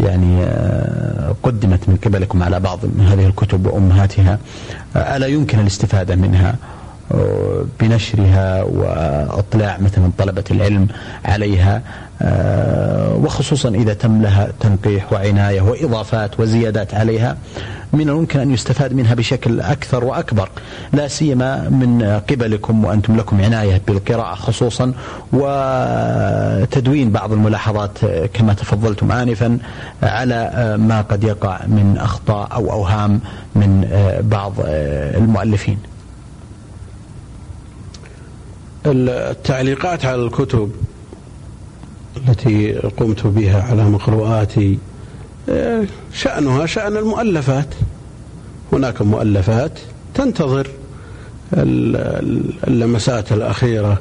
يعني 0.00 0.42
آه، 0.42 1.34
قدمت 1.42 1.88
من 1.88 1.96
قبلكم 1.96 2.42
على 2.42 2.60
بعض 2.60 2.78
من 2.84 3.06
هذه 3.06 3.26
الكتب 3.26 3.66
وأمهاتها 3.66 4.38
ألا 4.96 5.26
يمكن 5.26 5.60
الاستفادة 5.60 6.16
منها؟ 6.16 6.54
بنشرها 7.80 8.62
وأطلاع 8.62 9.78
مثلا 9.78 10.10
طلبة 10.18 10.44
العلم 10.50 10.88
عليها 11.24 11.82
وخصوصا 13.24 13.68
إذا 13.68 13.94
تم 13.94 14.22
لها 14.22 14.48
تنقيح 14.60 15.12
وعناية 15.12 15.60
وإضافات 15.60 16.40
وزيادات 16.40 16.94
عليها 16.94 17.36
من 17.92 18.08
الممكن 18.08 18.40
أن 18.40 18.50
يستفاد 18.52 18.92
منها 18.92 19.14
بشكل 19.14 19.60
أكثر 19.60 20.04
وأكبر 20.04 20.48
لا 20.92 21.08
سيما 21.08 21.68
من 21.68 22.20
قبلكم 22.30 22.84
وأنتم 22.84 23.16
لكم 23.16 23.40
عناية 23.40 23.80
بالقراءة 23.86 24.34
خصوصا 24.34 24.92
وتدوين 25.32 27.10
بعض 27.10 27.32
الملاحظات 27.32 27.98
كما 28.34 28.54
تفضلتم 28.54 29.12
آنفا 29.12 29.58
على 30.02 30.76
ما 30.80 31.00
قد 31.00 31.24
يقع 31.24 31.60
من 31.66 31.96
أخطاء 32.00 32.48
أو 32.52 32.72
أوهام 32.72 33.20
من 33.54 33.88
بعض 34.22 34.52
المؤلفين. 34.58 35.78
التعليقات 38.86 40.04
على 40.04 40.22
الكتب 40.22 40.70
التي 42.28 42.72
قمت 42.72 43.26
بها 43.26 43.62
على 43.62 43.84
مقروءاتي 43.84 44.78
شأنها 46.12 46.66
شأن 46.66 46.96
المؤلفات. 46.96 47.68
هناك 48.72 49.02
مؤلفات 49.02 49.78
تنتظر 50.14 50.68
اللمسات 52.68 53.32
الأخيرة 53.32 53.98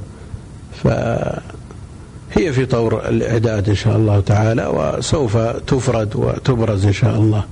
فهي 0.84 2.54
في 2.54 2.66
طور 2.66 3.08
الإعداد 3.10 3.70
إن 3.70 3.76
شاء 3.76 3.96
الله 3.98 4.20
تعالى 4.20 4.68
وسوف 4.68 5.38
تفرد 5.38 6.16
وتبرز 6.16 6.86
إن 6.86 6.94
شاء 6.94 7.16
الله 7.16 7.44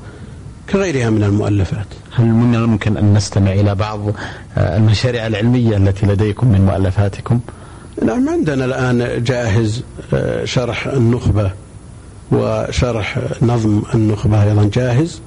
كغيرها 0.69 1.09
من 1.09 1.23
المؤلفات. 1.23 1.87
هل 2.11 2.25
من 2.25 2.55
الممكن 2.55 2.97
أن 2.97 3.13
نستمع 3.13 3.51
إلى 3.51 3.75
بعض 3.75 3.99
المشاريع 4.57 5.27
العلمية 5.27 5.77
التي 5.77 6.05
لديكم 6.05 6.47
من 6.47 6.61
مؤلفاتكم؟ 6.65 7.39
نعم 8.03 8.29
عندنا 8.29 8.65
الآن 8.65 9.23
جاهز 9.23 9.83
شرح 10.43 10.87
النخبة 10.87 11.51
وشرح 12.31 13.19
نظم 13.41 13.83
النخبة 13.93 14.43
أيضا 14.43 14.69
جاهز. 14.73 15.21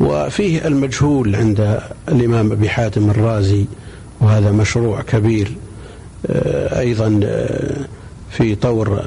وفيه 0.00 0.66
المجهول 0.66 1.36
عند 1.36 1.80
الإمام 2.08 2.52
أبي 2.52 2.68
حاتم 2.68 3.10
الرازي 3.10 3.64
وهذا 4.20 4.50
مشروع 4.50 5.02
كبير 5.02 5.56
أيضا 6.78 7.20
في 8.30 8.54
طور 8.54 9.02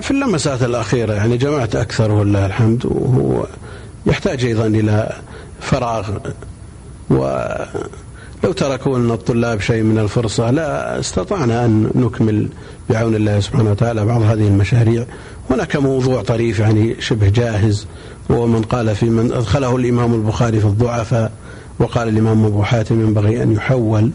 في 0.00 0.10
اللمسات 0.10 0.62
الأخيرة. 0.62 1.12
يعني 1.14 1.36
جمعت 1.36 1.76
أكثر 1.76 2.10
ولله 2.10 2.46
الحمد. 2.46 2.86
وهو 2.86 3.46
يحتاج 4.06 4.44
أيضا 4.44 4.66
إلى 4.66 5.16
فراغ. 5.60 6.18
ولو 8.42 8.52
تركوا 8.52 8.98
لنا 8.98 9.14
الطلاب 9.14 9.60
شيء 9.60 9.82
من 9.82 9.98
الفرصة 9.98 10.50
لا 10.50 11.00
استطعنا 11.00 11.64
أن 11.64 11.90
نكمل 11.94 12.48
بعون 12.90 13.14
الله 13.14 13.40
سبحانه 13.40 13.70
وتعالى 13.70 14.04
بعض 14.04 14.22
هذه 14.22 14.48
المشاريع. 14.48 15.04
هناك 15.50 15.76
موضوع 15.76 16.22
طريف 16.22 16.58
يعني 16.58 16.96
شبه 17.00 17.28
جاهز 17.28 17.86
وهو 18.30 18.46
من 18.46 18.62
قال 18.62 18.94
في 18.94 19.10
من 19.10 19.32
أدخله 19.32 19.76
الإمام 19.76 20.14
البخاري 20.14 20.60
في 20.60 20.66
الضعفاء 20.66 21.32
وقال 21.78 22.08
الإمام 22.08 22.44
أبو 22.44 22.62
حاتم 22.62 23.00
ينبغي 23.00 23.42
أن 23.42 23.52
يحول 23.52 24.10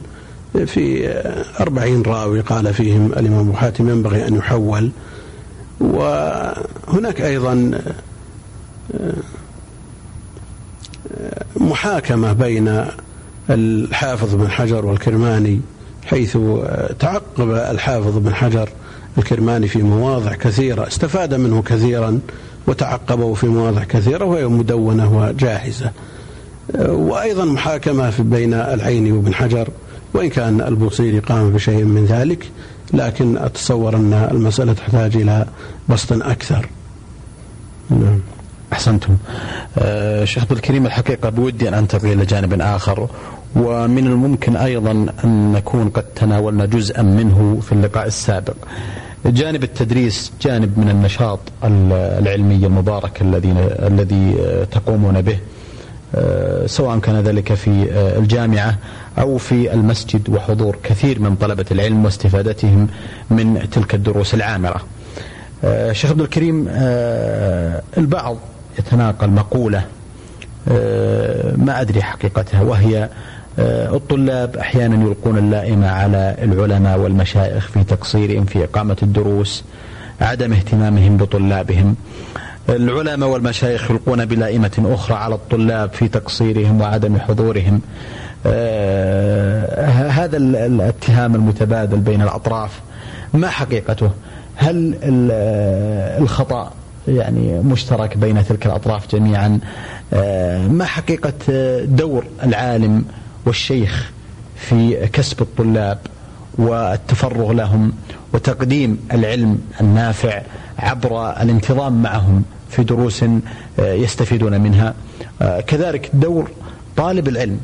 في 0.65 1.13
أربعين 1.59 2.01
راوي 2.01 2.41
قال 2.41 2.73
فيهم 2.73 3.05
الإمام 3.05 3.39
أبو 3.39 3.53
حاتم 3.53 3.89
ينبغي 3.89 4.27
أن 4.27 4.35
يحول 4.35 4.91
وهناك 5.79 7.21
أيضا 7.21 7.71
محاكمة 11.55 12.33
بين 12.33 12.85
الحافظ 13.49 14.35
بن 14.35 14.49
حجر 14.49 14.85
والكرماني 14.85 15.59
حيث 16.05 16.37
تعقب 16.99 17.51
الحافظ 17.51 18.17
بن 18.17 18.33
حجر 18.35 18.69
الكرماني 19.17 19.67
في 19.67 19.83
مواضع 19.83 20.33
كثيرة 20.35 20.87
استفاد 20.87 21.33
منه 21.33 21.61
كثيرا 21.61 22.19
وتعقبه 22.67 23.33
في 23.33 23.47
مواضع 23.47 23.83
كثيرة 23.83 24.25
وهي 24.25 24.47
مدونة 24.47 25.17
وجاهزة. 25.17 25.91
وأيضا 26.79 27.45
محاكمة 27.45 28.13
بين 28.19 28.53
العيني 28.53 29.11
وابن 29.11 29.33
حجر 29.33 29.67
وإن 30.13 30.29
كان 30.29 30.61
البوصيري 30.61 31.19
قام 31.19 31.49
بشيء 31.49 31.83
من 31.83 32.05
ذلك 32.05 32.49
لكن 32.93 33.37
أتصور 33.37 33.95
أن 33.95 34.27
المسألة 34.31 34.73
تحتاج 34.73 35.17
إلى 35.17 35.45
بسط 35.89 36.13
أكثر. 36.13 36.69
نعم. 37.89 38.19
أحسنتم. 38.83 39.17
أه 39.77 40.25
شيخ 40.25 40.43
عبد 40.43 40.51
الكريم 40.51 40.85
الحقيقة 40.85 41.29
بودي 41.29 41.69
أن 41.69 41.73
أنتقل 41.73 42.11
إلى 42.11 42.25
جانب 42.25 42.61
آخر. 42.61 43.07
ومن 43.55 44.07
الممكن 44.07 44.55
أيضا 44.55 44.91
أن 45.23 45.51
نكون 45.51 45.89
قد 45.89 46.03
تناولنا 46.03 46.65
جزءا 46.65 47.01
منه 47.01 47.59
في 47.61 47.71
اللقاء 47.71 48.07
السابق. 48.07 48.55
جانب 49.25 49.63
التدريس 49.63 50.31
جانب 50.41 50.79
من 50.79 50.89
النشاط 50.89 51.39
العلمي 51.63 52.65
المبارك 52.65 53.21
الذي 53.21 53.55
الذي 53.79 54.35
تقومون 54.71 55.21
به. 55.21 55.37
سواء 56.65 56.99
كان 56.99 57.19
ذلك 57.19 57.53
في 57.53 57.87
الجامعة 58.17 58.75
أو 59.19 59.37
في 59.37 59.73
المسجد 59.73 60.29
وحضور 60.29 60.77
كثير 60.83 61.19
من 61.19 61.35
طلبة 61.35 61.65
العلم 61.71 62.05
واستفادتهم 62.05 62.87
من 63.29 63.69
تلك 63.71 63.95
الدروس 63.95 64.33
العامرة. 64.33 64.81
شيخ 65.91 66.11
عبد 66.11 66.21
الكريم 66.21 66.67
البعض 67.97 68.37
يتناقل 68.79 69.29
مقولة 69.29 69.85
ما 71.57 71.81
أدري 71.81 72.01
حقيقتها 72.01 72.61
وهي 72.61 73.09
الطلاب 73.59 74.57
أحيانا 74.57 75.05
يلقون 75.05 75.37
اللائمة 75.37 75.89
على 75.89 76.35
العلماء 76.41 76.99
والمشايخ 76.99 77.67
في 77.67 77.83
تقصيرهم 77.83 78.45
في 78.45 78.63
إقامة 78.63 78.97
الدروس 79.03 79.63
عدم 80.21 80.53
اهتمامهم 80.53 81.17
بطلابهم. 81.17 81.95
العلماء 82.69 83.29
والمشايخ 83.29 83.91
يلقون 83.91 84.25
بلائمة 84.25 84.71
أخرى 84.93 85.17
على 85.17 85.35
الطلاب 85.35 85.93
في 85.93 86.07
تقصيرهم 86.07 86.81
وعدم 86.81 87.19
حضورهم. 87.19 87.81
آه 88.45 89.87
هذا 89.87 90.37
الاتهام 90.37 91.35
المتبادل 91.35 91.97
بين 91.97 92.21
الأطراف. 92.21 92.79
ما 93.33 93.49
حقيقته؟ 93.49 94.11
هل 94.55 94.95
الخطأ 96.21 96.71
يعني 97.07 97.59
مشترك 97.59 98.17
بين 98.17 98.45
تلك 98.45 98.65
الأطراف 98.65 99.15
جميعا. 99.15 99.59
آه 100.13 100.67
ما 100.67 100.85
حقيقة 100.85 101.33
دور 101.85 102.25
العالم 102.43 103.05
والشيخ 103.45 104.11
في 104.55 105.07
كسب 105.13 105.41
الطلاب 105.41 105.97
والتفرغ 106.57 107.51
لهم 107.51 107.93
وتقديم 108.33 108.99
العلم 109.13 109.59
النافع 109.81 110.41
عبر 110.79 111.31
الانتظام 111.41 112.01
معهم 112.01 112.43
في 112.69 112.83
دروس 112.83 113.25
يستفيدون 113.79 114.61
منها. 114.61 114.93
كذلك 115.67 116.09
دور 116.13 116.51
طالب 116.97 117.27
العلم 117.27 117.59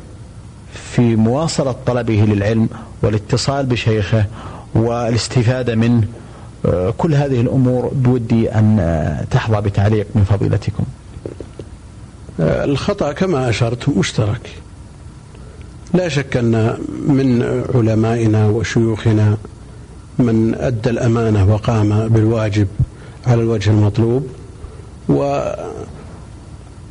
في 0.94 1.16
مواصلة 1.16 1.74
طلبه 1.86 2.14
للعلم 2.28 2.68
والاتصال 3.02 3.66
بشيخه 3.66 4.24
والاستفادة 4.74 5.74
منه 5.74 6.02
كل 6.98 7.14
هذه 7.14 7.40
الأمور 7.40 7.90
بودي 7.94 8.50
أن 8.50 9.26
تحظى 9.30 9.60
بتعليق 9.60 10.06
من 10.14 10.24
فضيلتكم. 10.24 10.84
الخطأ 12.40 13.12
كما 13.12 13.48
أشرت 13.48 13.88
مشترك. 13.88 14.50
لا 15.94 16.08
شك 16.08 16.36
أن 16.36 16.78
من 17.06 17.42
علمائنا 17.74 18.46
وشيوخنا 18.46 19.36
من 20.18 20.54
أدى 20.54 20.90
الأمانة 20.90 21.54
وقام 21.54 22.08
بالواجب 22.08 22.68
على 23.26 23.42
الوجه 23.42 23.70
المطلوب 23.70 24.26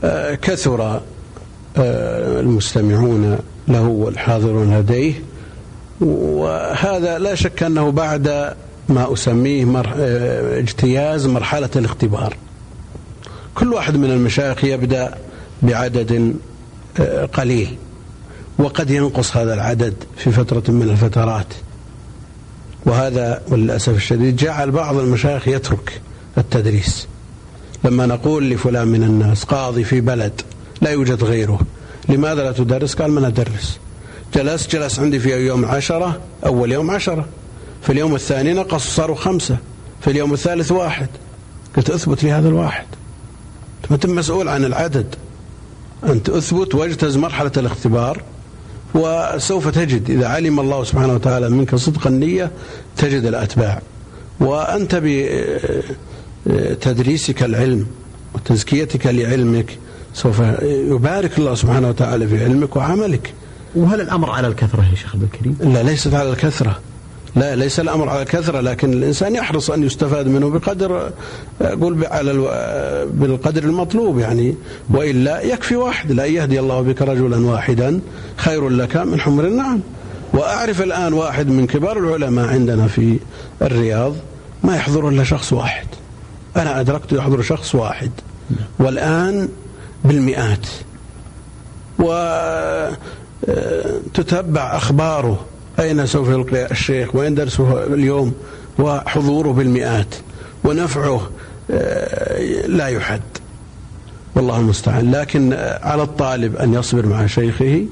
وكثر 0.03 1.01
المستمعون 1.77 3.37
له 3.67 3.87
والحاضرون 3.87 4.77
لديه 4.79 5.13
وهذا 6.01 7.19
لا 7.19 7.35
شك 7.35 7.63
أنه 7.63 7.91
بعد 7.91 8.53
ما 8.89 9.13
أسميه 9.13 9.65
مر... 9.65 9.93
اجتياز 10.59 11.25
مرحلة 11.25 11.69
الاختبار. 11.75 12.35
كل 13.55 13.73
واحد 13.73 13.97
من 13.97 14.11
المشايخ 14.11 14.63
يبدأ 14.63 15.17
بعدد 15.61 16.35
قليل 17.33 17.75
وقد 18.57 18.89
ينقص 18.89 19.37
هذا 19.37 19.53
العدد 19.53 19.93
في 20.17 20.31
فترة 20.31 20.71
من 20.71 20.89
الفترات. 20.89 21.53
وهذا 22.85 23.41
وللأسف 23.47 23.95
الشديد 23.95 24.35
جعل 24.35 24.71
بعض 24.71 24.97
المشايخ 24.97 25.47
يترك 25.47 26.01
التدريس. 26.37 27.07
لما 27.83 28.05
نقول 28.05 28.49
لفلان 28.49 28.87
من 28.87 29.03
الناس 29.03 29.43
قاضي 29.43 29.83
في 29.83 30.01
بلد 30.01 30.41
لا 30.81 30.89
يوجد 30.89 31.23
غيره 31.23 31.59
لماذا 32.09 32.43
لا 32.43 32.51
تدرس؟ 32.51 32.93
قال 32.93 33.11
من 33.11 33.25
أدرس 33.25 33.79
جلس 34.35 34.67
جلس 34.67 34.99
عندي 34.99 35.19
في 35.19 35.47
يوم 35.47 35.65
عشرة 35.65 36.19
أول 36.45 36.71
يوم 36.71 36.91
عشرة. 36.91 37.25
في 37.81 37.91
اليوم 37.91 38.15
الثاني 38.15 38.53
نقص 38.53 38.95
صاروا 38.95 39.15
خمسة. 39.15 39.57
في 40.01 40.11
اليوم 40.11 40.33
الثالث 40.33 40.71
واحد. 40.71 41.07
قلت 41.77 41.89
أثبت 41.89 42.23
لي 42.23 42.31
هذا 42.31 42.49
الواحد. 42.49 42.85
ما 43.89 43.95
أنت 43.95 44.05
مسؤول 44.05 44.47
عن 44.47 44.65
العدد. 44.65 45.15
أنت 46.03 46.29
أثبت 46.29 46.75
واجتز 46.75 47.17
مرحلة 47.17 47.51
الاختبار 47.57 48.21
وسوف 48.93 49.67
تجد 49.67 50.09
إذا 50.09 50.27
علم 50.27 50.59
الله 50.59 50.83
سبحانه 50.83 51.13
وتعالى 51.13 51.49
منك 51.49 51.75
صدق 51.75 52.07
النية 52.07 52.51
تجد 52.97 53.25
الأتباع. 53.25 53.81
وأنت 54.39 55.01
بتدريسك 56.45 57.43
العلم 57.43 57.87
وتزكيتك 58.35 59.07
لعلمك 59.07 59.77
سوف 60.13 60.39
يبارك 60.63 61.37
الله 61.39 61.55
سبحانه 61.55 61.89
وتعالى 61.89 62.27
في 62.27 62.43
علمك 62.43 62.75
وعملك. 62.75 63.33
وهل 63.75 64.01
الأمر 64.01 64.31
على 64.31 64.47
الكثرة 64.47 64.85
يا 64.91 64.95
شيخ 64.95 65.15
عبد 65.15 65.23
الكريم؟ 65.23 65.57
لا 65.73 65.83
ليست 65.83 66.13
على 66.13 66.29
الكثرة. 66.29 66.79
لا 67.35 67.55
ليس 67.55 67.79
الأمر 67.79 68.09
على 68.09 68.25
كثرة 68.25 68.59
لكن 68.59 68.93
الإنسان 68.93 69.35
يحرص 69.35 69.71
أن 69.71 69.83
يستفاد 69.83 70.27
منه 70.27 70.49
بقدر 70.49 71.11
أقول 71.61 72.05
على 72.05 72.33
بالقدر 73.13 73.63
المطلوب 73.63 74.19
يعني. 74.19 74.55
وإلا 74.89 75.41
يكفي 75.41 75.75
واحد 75.75 76.11
لا 76.11 76.25
يهدي 76.25 76.59
الله 76.59 76.81
بك 76.81 77.01
رجلا 77.01 77.47
واحدا 77.47 77.99
خير 78.37 78.69
لك 78.69 78.97
من 78.97 79.19
حمر 79.19 79.45
النعم. 79.45 79.79
وأعرف 80.33 80.81
الآن 80.81 81.13
واحد 81.13 81.47
من 81.47 81.67
كبار 81.67 81.97
العلماء 81.97 82.47
عندنا 82.47 82.87
في 82.87 83.19
الرياض 83.61 84.15
ما 84.63 84.75
يحضر 84.75 85.09
إلا 85.09 85.23
شخص 85.23 85.53
واحد. 85.53 85.87
أنا 86.55 86.79
أدركت 86.79 87.11
يحضر 87.11 87.41
شخص 87.41 87.75
واحد. 87.75 88.11
والآن 88.79 89.49
بالمئات. 90.05 90.67
وتتبع 94.15 94.77
أخباره. 94.77 95.45
أين 95.79 96.05
سوف 96.05 96.29
يلقي 96.29 96.71
الشيخ؟ 96.71 97.15
وين 97.15 97.35
درسه 97.35 97.83
اليوم؟ 97.83 98.33
وحضوره 98.79 99.51
بالمئات 99.51 100.15
ونفعه 100.63 101.29
لا 102.67 102.87
يحد. 102.87 103.21
والله 104.35 104.59
المستعان. 104.59 105.11
لكن 105.11 105.53
على 105.81 106.03
الطالب 106.03 106.55
أن 106.55 106.73
يصبر 106.73 107.05
مع 107.05 107.25
شيخه 107.25 107.85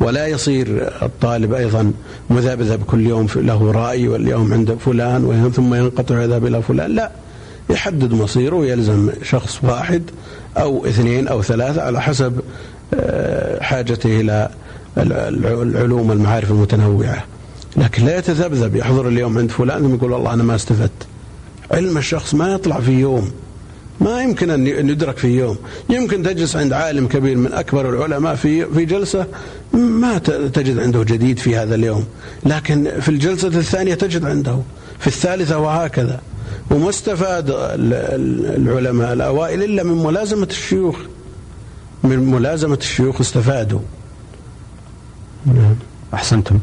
ولا 0.00 0.26
يصير 0.26 0.92
الطالب 1.02 1.52
أيضا 1.52 1.92
مذبذب 2.30 2.82
كل 2.82 3.06
يوم 3.06 3.26
له 3.36 3.72
رأي 3.72 4.08
واليوم 4.08 4.52
عند 4.52 4.78
فلان 4.84 5.52
ثم 5.56 5.74
ينقطع 5.74 6.22
يذهب 6.22 6.46
إلى 6.46 6.62
فلان. 6.62 6.94
لا 6.94 7.10
يحدد 7.70 8.12
مصيره 8.12 8.56
ويلزم 8.56 9.10
شخص 9.22 9.58
واحد 9.62 10.02
أو 10.56 10.86
اثنين 10.86 11.28
أو 11.28 11.42
ثلاثة 11.42 11.82
على 11.82 12.02
حسب 12.02 12.40
آه، 12.94 13.62
حاجته 13.62 14.20
إلى 14.20 14.50
العلوم 14.98 16.10
والمعارف 16.10 16.50
المتنوعة. 16.50 17.24
لكن 17.76 18.04
لا 18.04 18.18
يتذبذب 18.18 18.76
يحضر 18.76 19.08
اليوم 19.08 19.38
عند 19.38 19.50
فلان 19.50 19.82
ثم 19.82 19.94
يقول 19.94 20.12
والله 20.12 20.34
أنا 20.34 20.42
ما 20.42 20.54
استفدت. 20.54 21.06
علم 21.70 21.98
الشخص 21.98 22.34
ما 22.34 22.52
يطلع 22.52 22.80
في 22.80 22.92
يوم. 22.92 23.30
ما 24.00 24.22
يمكن 24.22 24.50
أن 24.50 24.66
يدرك 24.66 25.18
في 25.18 25.28
يوم. 25.28 25.56
يمكن 25.90 26.22
تجلس 26.22 26.56
عند 26.56 26.72
عالم 26.72 27.06
كبير 27.06 27.36
من 27.36 27.52
أكبر 27.52 27.90
العلماء 27.90 28.34
في 28.34 28.66
في 28.66 28.84
جلسة 28.84 29.26
ما 29.72 30.18
تجد 30.52 30.78
عنده 30.78 31.02
جديد 31.02 31.38
في 31.38 31.56
هذا 31.56 31.74
اليوم. 31.74 32.04
لكن 32.46 32.90
في 33.00 33.08
الجلسة 33.08 33.48
الثانية 33.48 33.94
تجد 33.94 34.24
عنده. 34.24 34.58
في 34.98 35.06
الثالثة 35.06 35.58
وهكذا. 35.58 36.20
وما 36.70 36.88
استفاد 36.88 37.50
العلماء 37.50 39.12
الأوائل 39.12 39.62
إلا 39.62 39.82
من 39.82 40.02
ملازمة 40.02 40.48
الشيوخ. 40.50 40.96
من 42.04 42.18
ملازمة 42.30 42.78
الشيوخ 42.80 43.20
استفادوا. 43.20 43.80
نعم 45.46 45.74
أحسنتم 46.14 46.58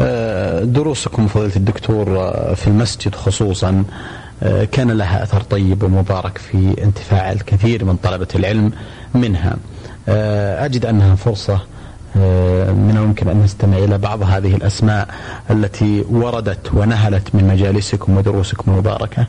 آه، 0.00 0.64
دروسكم 0.64 1.26
فضيلة 1.26 1.56
الدكتور 1.56 2.18
آه، 2.20 2.54
في 2.54 2.66
المسجد 2.68 3.14
خصوصا 3.14 3.84
آه، 4.42 4.64
كان 4.64 4.90
لها 4.90 5.22
أثر 5.22 5.40
طيب 5.40 5.82
ومبارك 5.82 6.38
في 6.38 6.82
انتفاع 6.82 7.32
الكثير 7.32 7.84
من 7.84 7.96
طلبة 7.96 8.28
العلم 8.34 8.72
منها. 9.14 9.56
أجد 10.64 10.86
أنها 10.86 11.14
فرصة 11.14 11.60
آه، 12.16 12.70
من 12.72 12.96
الممكن 12.96 13.28
أن 13.28 13.42
نستمع 13.42 13.78
إلى 13.78 13.98
بعض 13.98 14.22
هذه 14.22 14.54
الأسماء 14.54 15.08
التي 15.50 16.04
وردت 16.10 16.74
ونهلت 16.74 17.34
من 17.34 17.44
مجالسكم 17.44 18.16
ودروسكم 18.16 18.72
المباركة. 18.72 19.26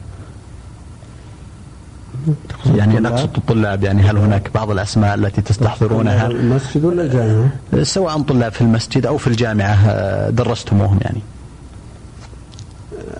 يعني 2.75 2.99
نقصد 2.99 3.29
الطلاب 3.38 3.83
يعني 3.83 4.01
هل 4.01 4.17
هناك 4.17 4.49
بعض 4.55 4.71
الأسماء 4.71 5.15
التي 5.15 5.41
تستحضرونها 5.41 6.27
المسجد 6.27 6.85
ولا 6.85 7.01
الجامعة؟ 7.01 7.49
سواء 7.83 8.21
طلاب 8.21 8.51
في 8.51 8.61
المسجد 8.61 9.05
أو 9.05 9.17
في 9.17 9.27
الجامعة 9.27 10.29
درستموهم 10.29 10.99
يعني. 11.01 11.19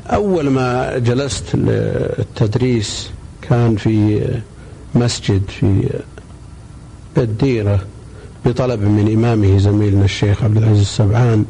أول 0.10 0.50
ما 0.50 0.98
جلست 0.98 1.56
للتدريس 1.56 3.10
كان 3.42 3.76
في 3.76 4.26
مسجد 4.96 5.42
في 5.50 5.90
الديرة 7.18 7.80
بطلب 8.46 8.82
من 8.82 9.14
إمامه 9.14 9.58
زميلنا 9.58 10.06
الشيخ 10.06 10.44
عبد 10.44 10.58
العزيز 10.58 10.80
السبعان 10.80 11.46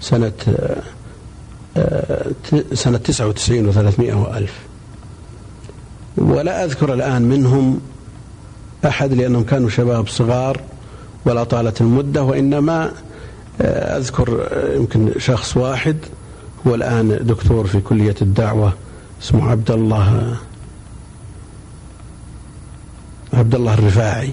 سنة 0.00 0.32
سنة 2.74 2.98
99 2.98 3.72
و300 3.72 4.14
وألف 4.14 4.69
ولا 6.16 6.64
أذكر 6.64 6.94
الآن 6.94 7.22
منهم 7.22 7.80
أحد 8.86 9.12
لأنهم 9.12 9.44
كانوا 9.44 9.68
شباب 9.68 10.08
صغار 10.08 10.60
ولا 11.24 11.44
طالت 11.44 11.80
المدة 11.80 12.22
وإنما 12.22 12.92
أذكر 13.60 14.48
يمكن 14.76 15.12
شخص 15.18 15.56
واحد 15.56 15.96
هو 16.66 16.74
الآن 16.74 17.18
دكتور 17.22 17.66
في 17.66 17.80
كلية 17.80 18.14
الدعوة 18.22 18.72
اسمه 19.22 19.50
عبد 19.50 19.70
الله 19.70 20.36
عبد 23.32 23.54
الله 23.54 23.74
الرفاعي 23.74 24.32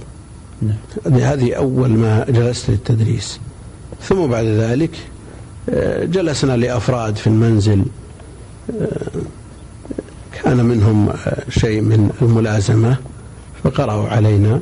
نعم. 0.62 1.20
هذه 1.22 1.54
أول 1.54 1.90
ما 1.90 2.26
جلست 2.30 2.70
للتدريس 2.70 3.40
ثم 4.02 4.28
بعد 4.28 4.46
ذلك 4.46 4.92
آه، 5.70 6.06
جلسنا 6.06 6.58
لأفراد 6.58 7.16
في 7.16 7.28
المنزل 7.28 7.86
آه، 8.82 9.22
كان 10.44 10.66
منهم 10.66 11.10
شيء 11.50 11.82
من 11.82 12.10
الملازمة 12.22 12.98
فقرأوا 13.64 14.08
علينا. 14.10 14.60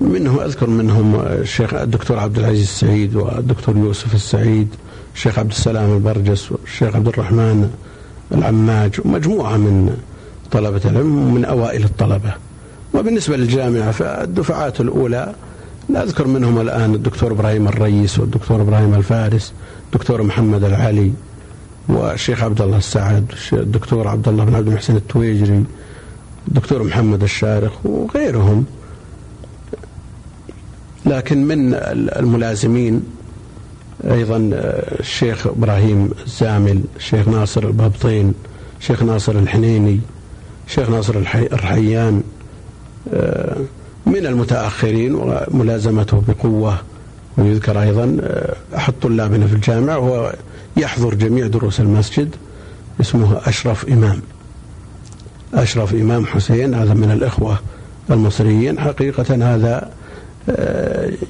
منهم 0.00 0.40
أذكر 0.40 0.70
منهم 0.70 1.20
الشيخ 1.20 1.74
الدكتور 1.74 2.18
عبد 2.18 2.38
العزيز 2.38 2.62
السعيد 2.62 3.16
والدكتور 3.16 3.76
يوسف 3.76 4.14
السعيد 4.14 4.68
الشيخ 5.14 5.38
عبد 5.38 5.50
السلام 5.50 5.92
البرجس 5.94 6.52
والشيخ 6.52 6.96
عبد 6.96 7.08
الرحمن 7.08 7.70
العماج 8.32 9.00
ومجموعة 9.04 9.56
من 9.56 9.96
طلبة 10.52 10.80
العلم 10.84 11.34
من 11.34 11.44
أوائل 11.44 11.84
الطلبة. 11.84 12.34
وبالنسبة 12.94 13.36
للجامعة 13.36 13.90
فالدفعات 13.90 14.80
الأولى 14.80 15.34
لا 15.88 16.02
أذكر 16.02 16.26
منهم 16.26 16.60
الآن 16.60 16.94
الدكتور 16.94 17.32
إبراهيم 17.32 17.68
الرئيس 17.68 18.18
والدكتور 18.18 18.62
إبراهيم 18.62 18.94
الفارس 18.94 19.52
الدكتور 19.86 20.22
محمد 20.22 20.64
العلي 20.64 21.12
والشيخ 21.88 22.42
عبد 22.42 22.60
الله 22.60 22.76
السعد 22.76 23.32
الدكتور 23.52 24.08
عبد 24.08 24.28
الله 24.28 24.44
بن 24.44 24.54
عبد 24.54 24.68
المحسن 24.68 24.96
التويجري 24.96 25.64
الدكتور 26.48 26.82
محمد 26.82 27.22
الشارخ 27.22 27.72
وغيرهم. 27.86 28.64
لكن 31.06 31.44
من 31.44 31.74
الملازمين 32.16 33.02
أيضا 34.04 34.50
آه، 34.54 35.00
الشيخ 35.00 35.46
إبراهيم 35.46 36.10
الزامل 36.26 36.84
الشيخ 36.96 37.28
ناصر 37.28 37.62
البابطين 37.62 38.34
الشيخ 38.80 39.02
ناصر 39.02 39.32
الحنيني 39.32 40.00
الشيخ 40.66 40.90
ناصر 40.90 41.14
الرحيان 41.34 42.22
آه، 43.14 43.56
من 44.06 44.26
المتأخرين 44.26 45.14
وملازمته 45.14 46.22
بقوة. 46.28 46.78
ويذكر 47.38 47.82
أيضا 47.82 48.16
آه، 48.20 48.54
أحد 48.76 48.92
طلابنا 49.02 49.46
في 49.46 49.54
الجامعة 49.54 49.98
وهو 49.98 50.34
يحضر 50.76 51.14
جميع 51.14 51.46
دروس 51.46 51.80
المسجد 51.80 52.34
اسمه 53.00 53.40
أشرف 53.46 53.88
إمام. 53.88 54.20
أشرف 55.54 55.94
إمام 55.94 56.26
حسين 56.26 56.74
هذا 56.74 56.94
من 56.94 57.10
الإخوة 57.10 57.58
المصريين. 58.10 58.80
حقيقة 58.80 59.54
هذا 59.54 59.90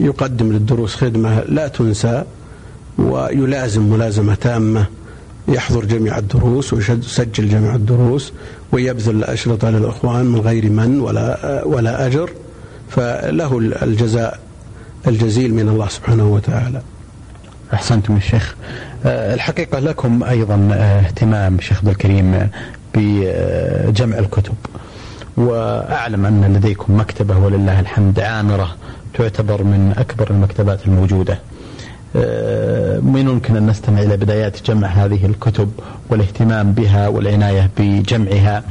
يقدم 0.00 0.52
للدروس 0.52 0.96
خدمة 0.96 1.40
لا 1.40 1.68
تنسى 1.68 2.24
ويلازم 2.98 3.82
ملازمة 3.82 4.34
تامة. 4.34 4.86
يحضر 5.48 5.84
جميع 5.84 6.18
الدروس 6.18 6.72
ويسجل 6.72 7.48
جميع 7.48 7.74
الدروس 7.74 8.32
ويبذل 8.72 9.16
الأشرطة 9.16 9.70
للإخوان 9.70 10.26
من 10.26 10.40
غير 10.40 10.70
من 10.70 11.00
ولا 11.00 11.62
ولا 11.64 12.06
أجر. 12.06 12.30
فله 12.90 13.58
الجزاء 13.58 14.40
الجزيل 15.06 15.54
من 15.54 15.68
الله 15.68 15.88
سبحانه 15.88 16.32
وتعالى. 16.32 16.82
أحسنتم 17.74 18.16
الشيخ 18.16 18.54
آه، 18.54 18.93
الحقيقة 19.06 19.78
لكم 19.78 20.22
أيضا 20.22 20.68
آه، 20.72 21.00
اهتمام 21.00 21.60
شيخ 21.60 21.78
عبد 21.78 21.88
الكريم 21.88 22.48
بجمع 22.94 24.18
الكتب. 24.18 24.54
وأعلم 25.36 26.26
أن 26.26 26.54
لديكم 26.56 27.00
مكتبة 27.00 27.38
ولله 27.38 27.80
الحمد 27.80 28.20
عامرة 28.20 28.76
تعتبر 29.14 29.62
من 29.62 29.94
أكبر 29.98 30.30
المكتبات 30.30 30.86
الموجودة. 30.86 31.38
آه، 32.16 32.98
من 32.98 33.20
يمكن 33.20 33.56
أن 33.56 33.66
نستمع 33.66 34.02
إلى 34.02 34.16
بدايات 34.16 34.70
جمع 34.70 34.88
هذه 34.88 35.26
الكتب 35.26 35.70
والاهتمام 36.10 36.72
بها 36.72 37.08
والعناية 37.08 37.70
بجمعها. 37.78 38.62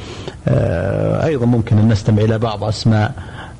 آه، 0.48 1.26
أيضا 1.26 1.46
ممكن 1.46 1.78
أن 1.78 1.88
نستمع 1.88 2.22
إلى 2.22 2.38
بعض 2.38 2.64
أسماء 2.64 3.14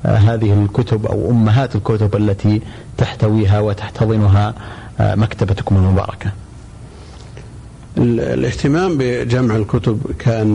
آه، 0.06 0.16
هذه 0.16 0.52
الكتب 0.52 1.06
أو 1.06 1.30
أمهات 1.30 1.76
الكتب 1.76 2.16
التي 2.16 2.62
تحتويها 2.98 3.60
وتحتضنها 3.60 4.54
مكتبتكم 5.00 5.76
المباركة. 5.76 6.30
الاهتمام 7.98 8.98
بجمع 8.98 9.56
الكتب 9.56 10.00
كان 10.18 10.48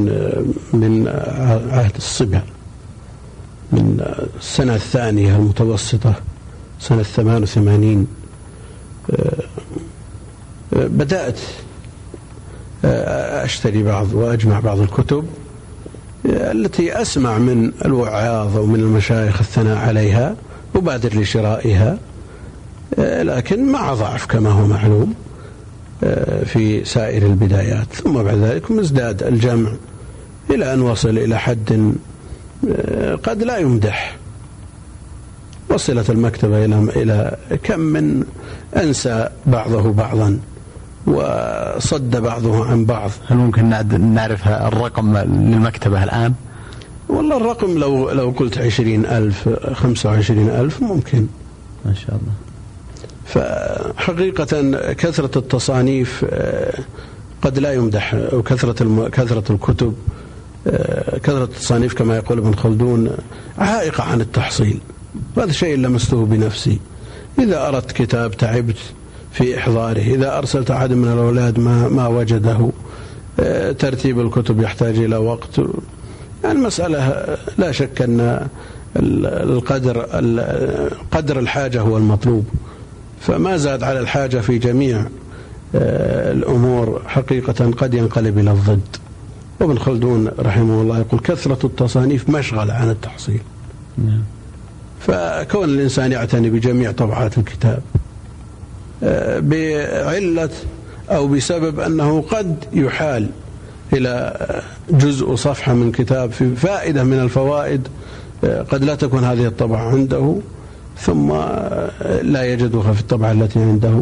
من 0.74 1.08
عهد 1.72 1.96
الصبا 1.98 2.42
من 3.72 4.06
السنة 4.40 4.76
الثانية 4.76 5.36
المتوسطة 5.36 6.14
سنة 6.80 7.04
88 7.04 8.08
بدأت 10.74 11.40
أشتري 13.44 13.84
بعض 13.84 14.14
وأجمع 14.14 14.60
بعض 14.60 14.80
الكتب 14.80 15.26
التي 16.26 17.02
أسمع 17.02 17.38
من 17.38 17.72
الوعاظ 17.86 18.58
ومن 18.58 18.80
المشايخ 18.80 19.40
الثناء 19.40 19.78
عليها 19.78 20.36
أبادر 20.76 21.20
لشرائها 21.20 21.98
لكن 22.98 23.72
مع 23.72 23.94
ضعف 23.94 24.26
كما 24.26 24.50
هو 24.50 24.68
معلوم. 24.68 25.14
في 26.46 26.86
سائر 26.86 27.26
البدايات. 27.26 27.88
ثم 27.94 28.24
بعد 28.24 28.38
ذلك 28.38 28.72
ازداد 28.72 29.24
الجمع 29.24 29.72
إلى 30.50 30.74
أن 30.74 30.82
وصل 30.82 31.18
إلى 31.18 31.40
حد 31.40 31.94
قد 33.24 33.44
لا 33.44 33.58
يمدح. 33.58 34.18
وصلت 35.70 36.10
المكتبة 36.10 36.66
إلى 36.66 36.76
إلى 36.96 37.38
كم 37.64 37.80
من 37.80 38.24
أنسى 38.78 39.30
بعضه 39.46 39.94
بعضا 39.94 40.40
وصد 41.08 42.18
بعضه 42.18 42.66
عن 42.66 42.86
بعض. 42.86 43.12
هل 43.28 43.38
ممكن 43.38 43.70
نعرف 44.14 44.48
الرقم 44.48 45.18
للمكتبة 45.18 46.04
الآن؟ 46.04 46.34
والله 47.10 47.38
الرقم 47.38 47.78
لو 47.78 48.10
لو 48.12 48.30
قلت 48.30 48.58
عشرين 48.58 49.06
ألف 49.06 49.50
خمسة 49.74 50.10
وعشرين 50.10 50.50
ألف 50.50 50.82
ممكن. 50.82 51.28
ما 51.86 51.94
شاء 51.94 52.10
الله. 52.16 52.49
فحقيقة 53.30 54.72
كثرة 54.94 55.40
التصانيف 55.40 56.26
آه، 56.30 56.80
قد 57.42 57.60
لا 57.60 57.74
يمدح 57.74 58.14
وكثرة. 58.34 59.10
كثرة 59.10 59.52
الكتب 59.54 59.94
آه، 60.68 61.18
كثرة 61.18 61.44
التصانيف 61.44 61.94
كما 61.94 62.16
يقول 62.16 62.38
ابن 62.38 62.56
خلدون 62.56 63.10
عائقة 63.58 64.04
عن 64.04 64.22
التحصيل. 64.22 64.80
هذا 65.38 65.52
شيء 65.52 65.78
لمسته 65.78 66.26
بنفسي. 66.26 66.80
إذا 67.40 67.68
أردت 67.68 67.92
كتاب 67.92 68.32
تعبت 68.32 68.78
في 69.32 69.58
إحضاره 69.58 70.00
إذا 70.00 70.38
أرسلت 70.38 70.72
أحد 70.72 70.94
من 70.94 71.14
الأولاد 71.14 71.60
ما, 71.60 71.88
ما 71.88 72.08
وجده 72.08 72.70
آه، 73.40 73.72
ترتيب 73.72 74.20
الكتب 74.20 74.62
يحتاج 74.62 74.98
إلى 74.98 75.18
وقت. 75.18 75.62
المسألة 76.46 77.38
لا 77.58 77.72
شك 77.72 78.02
أن 78.02 78.48
القدر 78.96 80.00
قدر 81.12 81.40
الحاجة 81.40 81.82
هو 81.82 81.98
المطلوب. 81.98 82.46
فما 83.22 83.58
زاد 83.58 83.84
على 83.84 84.00
الحاجة 84.00 84.38
في 84.40 84.58
جميع 84.58 85.06
آه، 85.76 86.32
الأمور 86.32 87.02
حقيقة 87.08 87.72
قد 87.72 87.94
ينقلب 87.94 88.38
إلى 88.40 88.52
الضد. 88.52 88.96
وابن 89.60 89.80
خلدون 89.80 90.28
رحمه 90.40 90.82
الله 90.82 91.00
يقول 91.00 91.20
كثرة 91.20 91.66
التصانيف 91.66 92.30
مشغلة 92.30 92.74
عن 92.74 92.90
التحصيل. 92.90 93.42
نعم. 93.98 94.24
فكون 95.00 95.70
الإنسان 95.70 96.12
يعتني 96.12 96.50
بجميع 96.50 96.92
طبعات 96.92 97.38
الكتاب 97.38 97.82
آه، 99.04 99.40
بعلة 99.40 100.50
أو 101.10 101.28
بسبب 101.28 101.80
أنه 101.80 102.22
قد 102.22 102.56
يحال 102.74 103.30
إلى 103.94 104.38
جزء 104.90 105.36
صفحة 105.36 105.74
من 105.74 105.92
كتاب 105.92 106.32
في 106.32 106.56
فائدة 106.56 107.04
من 107.04 107.20
الفوائد 107.20 107.88
آه، 108.44 108.62
قد 108.62 108.84
لا 108.84 108.96
تكون 108.96 109.24
هذه 109.24 109.46
الطبعة 109.48 109.90
عنده. 109.90 110.36
ثم 110.98 111.32
لا 112.22 112.54
يجدها 112.54 112.94
في 112.94 113.00
الطبعة 113.00 113.32
التي 113.32 113.60
عنده. 113.60 114.02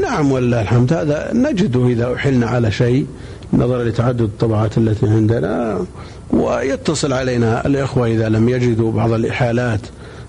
نعم 0.00 0.32
ولله 0.32 0.62
الحمد. 0.62 0.92
هذا 0.92 1.30
نجده 1.34 1.86
إذا 1.86 2.14
أحلنا 2.14 2.46
على 2.46 2.70
شيء 2.70 3.06
نظرا 3.52 3.84
لتعدد 3.84 4.20
الطبعات 4.20 4.78
التي 4.78 5.06
عندنا 5.06 5.84
ويتصل 6.30 7.12
علينا 7.12 7.66
الإخوة 7.66 8.06
إذا 8.06 8.28
لم 8.28 8.48
يجدوا 8.48 8.92
بعض 8.92 9.12
الإحالات 9.12 9.80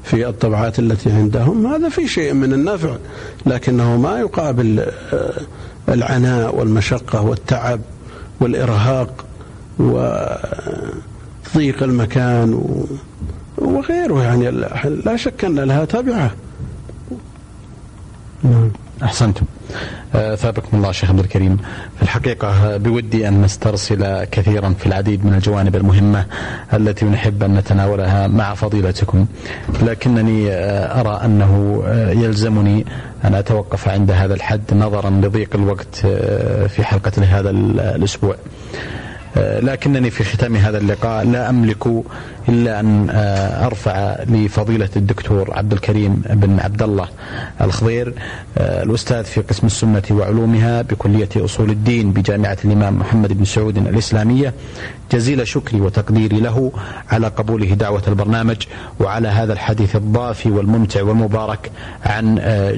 في 0.03 0.27
الطبعات 0.27 0.79
التي 0.79 1.11
عندهم. 1.11 1.67
هذا 1.67 1.89
في 1.89 2.07
شيء 2.07 2.33
من 2.33 2.53
النفع 2.53 2.95
لكنه 3.45 3.97
ما 3.97 4.19
يقابل 4.19 4.79
آه، 5.13 5.41
العناء 5.89 6.55
والمشقة 6.55 7.21
والتعب 7.21 7.79
والإرهاق 8.41 9.25
وضيق 9.79 11.83
المكان 11.83 12.63
وغيره 13.61 14.23
يعني 14.23 14.51
لا 15.05 15.15
شك 15.15 15.45
أن 15.45 15.59
لها 15.59 15.85
تبعة 15.85 16.31
نعم. 18.43 18.71
أحسنتم. 19.03 19.45
آه، 20.15 20.35
ثابكم 20.35 20.77
الله 20.77 20.91
شيخ 20.91 21.09
عبد 21.09 21.19
الكريم. 21.19 21.57
في 21.97 22.01
الحقيقة 22.03 22.77
بودي 22.77 23.27
أن 23.27 23.41
نسترسل 23.41 24.23
كثيرا 24.23 24.73
في 24.79 24.85
العديد 24.85 25.25
من 25.25 25.33
الجوانب 25.33 25.75
المهمة 25.75 26.25
التي 26.73 27.05
نحب 27.05 27.43
أن 27.43 27.55
نتناولها 27.55 28.27
مع 28.27 28.53
فضيلتكم. 28.53 29.25
لكنني 29.83 30.51
آه، 30.51 31.01
أرى 31.01 31.25
أنه 31.25 31.83
آه، 31.85 32.11
يلزمني 32.11 32.85
أن 33.25 33.35
أتوقف 33.35 33.89
عند 33.89 34.11
هذا 34.11 34.33
الحد 34.33 34.73
نظرا 34.73 35.09
لضيق 35.09 35.49
الوقت 35.55 35.95
في 36.67 36.83
حلقة 36.83 37.23
هذا 37.23 37.49
الأسبوع. 37.49 38.35
لكنني 39.35 40.09
في 40.09 40.23
ختام 40.23 40.55
هذا 40.55 40.77
اللقاء 40.77 41.25
لا 41.25 41.49
أملك 41.49 41.87
إلا 42.49 42.79
أن 42.79 43.09
آه، 43.09 43.65
أرفع 43.65 44.23
لفضيلة 44.23 44.89
الدكتور 44.95 45.53
عبد 45.57 45.73
الكريم 45.73 46.21
بن 46.29 46.59
عبد 46.59 46.81
الله 46.81 47.07
الخضير 47.61 48.13
آه، 48.57 48.83
الأستاذ 48.83 49.23
في 49.23 49.41
قسم 49.41 49.67
السنة 49.67 50.01
وعلومها 50.11 50.81
بكلية 50.81 51.29
أصول 51.37 51.69
الدين 51.69 52.11
بجامعة 52.11 52.57
الإمام 52.65 52.99
محمد 52.99 53.33
بن 53.37 53.45
سعود 53.45 53.77
الإسلامية. 53.77 54.53
جزيل 55.11 55.47
شكري 55.47 55.81
وتقديري 55.81 56.39
له 56.39 56.71
على 57.11 57.27
قبوله 57.27 57.73
دعوة 57.73 58.03
البرنامج 58.07 58.57
وعلى 58.99 59.27
هذا 59.27 59.53
الحديث 59.53 59.95
الضافي 59.95 60.49
والممتع 60.51 61.03
والمبارك 61.03 61.71
عن 62.05 62.35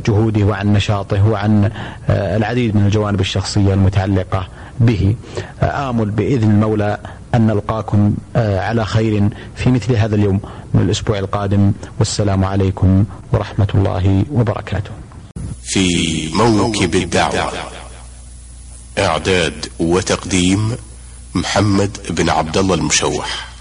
جهوده 0.08 0.44
وعن 0.46 0.74
نشاطه 0.74 1.30
وعن 1.30 1.70
العديد 2.10 2.76
من 2.76 2.86
الجوانب 2.86 3.20
الشخصية 3.20 3.74
المتعلقة 3.74 4.48
به. 4.80 5.16
آمل 5.62 6.12
بإذن 6.12 6.52
المولى 6.52 6.98
أن 7.36 7.48
نلقاكم 7.48 8.16
آه، 8.36 8.60
على 8.60 8.86
خير 8.86 9.30
في 9.56 9.72
مثل 9.72 9.96
هذا 9.96 10.16
اليوم 10.16 10.40
من 10.74 10.82
الأسبوع 10.82 11.20
القادم. 11.20 11.72
والسلام 12.00 12.46
عليكم 12.46 13.06
ورحمة 13.32 13.68
الله 13.76 14.26
وبركاته. 14.32 14.92
في 15.64 15.88
موكب 16.36 16.96
الدعوة 16.96 17.52
إعداد 19.00 19.66
وتقديم 19.80 20.72
محمد 21.36 21.98
بن 22.10 22.30
عبد 22.30 22.58
الله 22.58 22.76
المشوح. 22.76 23.53